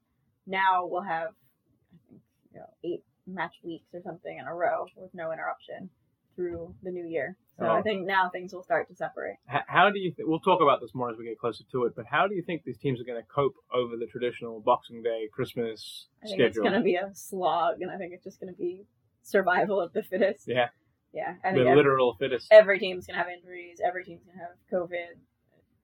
Now 0.48 0.86
we'll 0.88 1.04
have, 1.04 1.30
I 1.30 1.98
think, 2.10 2.22
you 2.52 2.60
know, 2.60 2.66
eight 2.84 3.04
match 3.28 3.56
weeks 3.64 3.88
or 3.94 4.02
something 4.02 4.38
in 4.40 4.46
a 4.48 4.54
row 4.56 4.86
with 4.96 5.14
no 5.14 5.32
interruption 5.32 5.90
through 6.36 6.74
the 6.84 6.92
new 6.92 7.06
year. 7.06 7.36
So 7.60 7.66
Oh. 7.66 7.72
I 7.72 7.82
think 7.82 8.06
now 8.06 8.30
things 8.30 8.54
will 8.54 8.62
start 8.64 8.88
to 8.90 8.96
separate. 8.96 9.38
How 9.48 9.90
do 9.90 10.00
you? 10.00 10.12
Th- 10.14 10.28
we'll 10.28 10.40
talk 10.40 10.62
about 10.62 10.80
this 10.80 10.94
more 10.94 11.10
as 11.10 11.18
we 11.18 11.26
get 11.26 11.40
closer 11.40 11.64
to 11.72 11.86
it. 11.86 11.94
But 11.96 12.06
how 12.06 12.28
do 12.28 12.36
you 12.36 12.44
think 12.44 12.64
these 12.64 12.78
teams 12.78 13.02
are 13.02 13.04
going 13.04 13.20
to 13.20 13.28
cope 13.28 13.56
over 13.74 13.98
the 13.98 14.06
traditional 14.06 14.60
Boxing 14.62 15.02
Day, 15.02 15.28
Christmas 15.34 16.06
I 16.24 16.28
think 16.28 16.42
it's 16.42 16.58
going 16.60 16.74
to 16.74 16.82
be 16.82 16.96
a 16.96 17.10
slog, 17.14 17.82
and 17.82 17.90
I 17.90 17.98
think 17.98 18.14
it's 18.14 18.24
just 18.24 18.40
going 18.40 18.54
to 18.54 18.58
be 18.58 18.86
survival 19.24 19.82
of 19.82 19.92
the 19.94 20.04
fittest. 20.04 20.46
Yeah, 20.48 20.70
Yeah. 21.12 21.34
I 21.44 21.50
the 21.52 21.58
think 21.58 21.68
every, 21.68 21.76
literal 21.76 22.16
fittest. 22.20 22.48
every 22.52 22.78
team's 22.80 23.08
going 23.08 23.16
to 23.18 23.24
have 23.24 23.32
injuries. 23.34 23.82
Every 23.84 24.04
team's 24.04 24.22
going 24.24 24.38
to 24.38 24.44
have 24.44 24.56
COVID. 24.72 25.18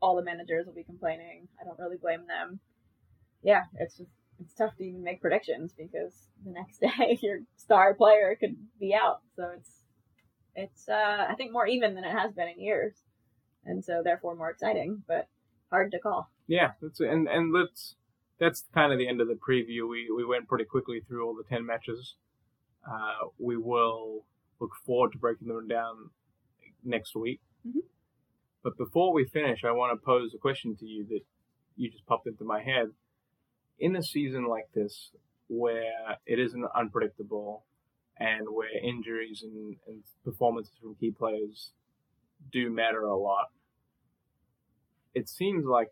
All 0.01 0.15
the 0.15 0.23
managers 0.23 0.67
will 0.67 0.73
be 0.75 0.83
complaining. 0.83 1.47
I 1.59 1.63
don't 1.65 1.79
really 1.79 1.97
blame 1.97 2.27
them. 2.27 2.59
Yeah, 3.41 3.63
it's 3.79 3.97
just 3.97 4.11
it's 4.43 4.53
tough 4.53 4.75
to 4.77 4.83
even 4.83 5.03
make 5.03 5.21
predictions 5.21 5.73
because 5.77 6.13
the 6.45 6.51
next 6.51 6.79
day 6.81 7.17
your 7.21 7.39
star 7.57 7.93
player 7.93 8.35
could 8.39 8.55
be 8.79 8.93
out. 8.93 9.21
So 9.35 9.51
it's 9.57 9.71
it's 10.55 10.89
uh, 10.89 11.25
I 11.29 11.35
think 11.35 11.51
more 11.51 11.67
even 11.67 11.95
than 11.95 12.03
it 12.03 12.11
has 12.11 12.33
been 12.33 12.47
in 12.47 12.59
years, 12.59 12.93
and 13.65 13.83
so 13.83 14.01
therefore 14.03 14.35
more 14.35 14.51
exciting, 14.51 15.03
but 15.07 15.27
hard 15.69 15.91
to 15.91 15.99
call. 15.99 16.29
Yeah, 16.47 16.71
that's 16.81 16.99
and 16.99 17.27
and 17.27 17.53
let's 17.53 17.95
that's 18.39 18.65
kind 18.73 18.91
of 18.91 18.99
the 18.99 19.07
end 19.07 19.21
of 19.21 19.27
the 19.27 19.35
preview. 19.35 19.89
We 19.89 20.11
we 20.15 20.25
went 20.25 20.47
pretty 20.47 20.65
quickly 20.65 21.01
through 21.07 21.25
all 21.25 21.35
the 21.35 21.43
ten 21.49 21.65
matches. 21.65 22.15
Uh, 22.87 23.27
we 23.39 23.57
will 23.57 24.25
look 24.59 24.71
forward 24.85 25.13
to 25.13 25.17
breaking 25.17 25.47
them 25.47 25.67
down 25.67 26.09
next 26.83 27.15
week. 27.15 27.41
Mhm. 27.65 27.81
But 28.61 28.77
before 28.77 29.13
we 29.13 29.25
finish, 29.25 29.63
I 29.63 29.71
want 29.71 29.97
to 29.99 30.05
pose 30.05 30.33
a 30.33 30.37
question 30.37 30.75
to 30.77 30.85
you 30.85 31.05
that 31.09 31.21
you 31.75 31.89
just 31.89 32.05
popped 32.05 32.27
into 32.27 32.43
my 32.43 32.61
head. 32.61 32.91
In 33.79 33.95
a 33.95 34.03
season 34.03 34.45
like 34.47 34.69
this, 34.73 35.11
where 35.47 36.17
it 36.25 36.39
isn't 36.39 36.65
unpredictable, 36.75 37.65
and 38.17 38.47
where 38.49 38.69
injuries 38.81 39.43
and, 39.43 39.75
and 39.87 40.03
performances 40.23 40.73
from 40.81 40.95
key 40.95 41.11
players 41.11 41.71
do 42.51 42.69
matter 42.71 43.03
a 43.03 43.17
lot, 43.17 43.49
it 45.13 45.27
seems 45.27 45.65
like 45.65 45.89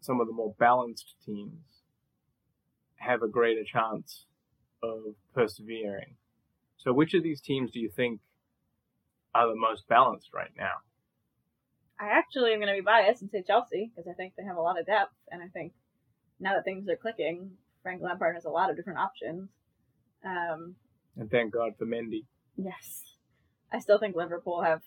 some 0.00 0.20
of 0.20 0.26
the 0.26 0.32
more 0.32 0.54
balanced 0.58 1.14
teams 1.24 1.82
have 2.96 3.22
a 3.22 3.28
greater 3.28 3.64
chance 3.64 4.26
of 4.82 5.14
persevering. 5.34 6.16
So, 6.76 6.92
which 6.92 7.14
of 7.14 7.22
these 7.22 7.40
teams 7.40 7.70
do 7.70 7.80
you 7.80 7.90
think 7.90 8.20
are 9.34 9.48
the 9.48 9.56
most 9.56 9.86
balanced 9.88 10.30
right 10.34 10.50
now? 10.56 10.82
I 11.98 12.08
actually 12.18 12.52
am 12.52 12.60
going 12.60 12.74
to 12.74 12.80
be 12.80 12.84
biased 12.84 13.20
and 13.20 13.30
say 13.30 13.42
Chelsea 13.46 13.90
because 13.94 14.08
I 14.10 14.14
think 14.14 14.32
they 14.36 14.44
have 14.44 14.56
a 14.56 14.62
lot 14.62 14.80
of 14.80 14.86
depth, 14.86 15.14
and 15.30 15.42
I 15.42 15.48
think 15.48 15.72
now 16.40 16.54
that 16.54 16.64
things 16.64 16.88
are 16.88 16.96
clicking, 16.96 17.50
Frank 17.82 18.02
Lampard 18.02 18.34
has 18.34 18.44
a 18.44 18.50
lot 18.50 18.70
of 18.70 18.76
different 18.76 18.98
options. 18.98 19.48
Um, 20.24 20.74
And 21.16 21.30
thank 21.30 21.52
God 21.52 21.72
for 21.78 21.86
Mendy. 21.86 22.24
yes, 22.56 23.14
I 23.72 23.78
still 23.78 23.98
think 23.98 24.16
Liverpool 24.16 24.62
have 24.62 24.82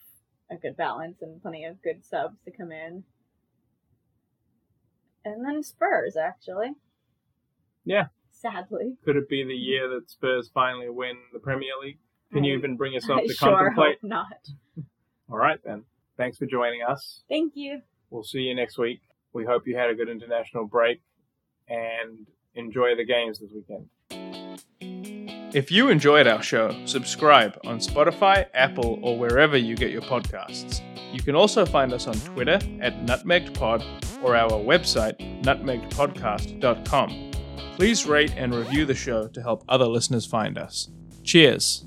a 0.51 0.55
good 0.57 0.75
balance 0.77 1.21
and 1.21 1.41
plenty 1.41 1.63
of 1.65 1.81
good 1.81 2.03
subs 2.03 2.37
to 2.45 2.51
come 2.51 2.71
in. 2.71 3.03
And 5.25 5.45
then 5.45 5.63
Spurs, 5.63 6.17
actually. 6.17 6.71
Yeah. 7.85 8.07
Sadly. 8.31 8.97
Could 9.05 9.15
it 9.15 9.29
be 9.29 9.43
the 9.43 9.53
year 9.53 9.87
that 9.89 10.09
Spurs 10.09 10.49
finally 10.53 10.89
win 10.89 11.15
the 11.31 11.39
Premier 11.39 11.71
League? 11.81 11.99
Can 12.33 12.43
you 12.43 12.57
even 12.57 12.75
bring 12.75 12.93
yourself 12.93 13.19
I 13.23 13.27
to 13.27 13.33
sure 13.33 13.49
contemplate? 13.57 13.99
hope 14.01 14.09
not. 14.09 14.49
All 15.31 15.37
right, 15.37 15.59
then. 15.63 15.85
Thanks 16.17 16.37
for 16.37 16.45
joining 16.45 16.81
us. 16.83 17.23
Thank 17.29 17.53
you. 17.55 17.81
We'll 18.09 18.23
see 18.23 18.39
you 18.39 18.53
next 18.55 18.77
week. 18.77 18.99
We 19.31 19.45
hope 19.45 19.63
you 19.65 19.77
had 19.77 19.89
a 19.89 19.95
good 19.95 20.09
international 20.09 20.65
break 20.67 21.01
and 21.67 22.27
enjoy 22.55 22.95
the 22.95 23.05
games 23.05 23.39
this 23.39 23.49
weekend. 23.53 23.87
If 25.55 25.71
you 25.71 25.89
enjoyed 25.89 26.25
our 26.25 26.41
show, 26.41 26.75
subscribe 26.85 27.59
on 27.63 27.77
Spotify, 27.77 28.47
Apple, 28.55 28.99
or 29.03 29.19
wherever 29.19 29.55
you 29.55 29.75
get 29.75 29.91
your 29.91 30.01
podcasts. 30.01 30.81
You 31.13 31.21
can 31.21 31.35
also 31.35 31.63
find 31.63 31.93
us 31.93 32.07
on 32.07 32.15
Twitter 32.15 32.59
at 32.81 33.05
NutmegPod 33.05 34.23
or 34.23 34.35
our 34.35 34.49
website, 34.49 35.43
nutmegpodcast.com. 35.43 37.31
Please 37.75 38.05
rate 38.07 38.33
and 38.35 38.55
review 38.55 38.85
the 38.85 38.95
show 38.95 39.27
to 39.27 39.41
help 39.43 39.63
other 39.69 39.85
listeners 39.85 40.25
find 40.25 40.57
us. 40.57 40.89
Cheers! 41.23 41.85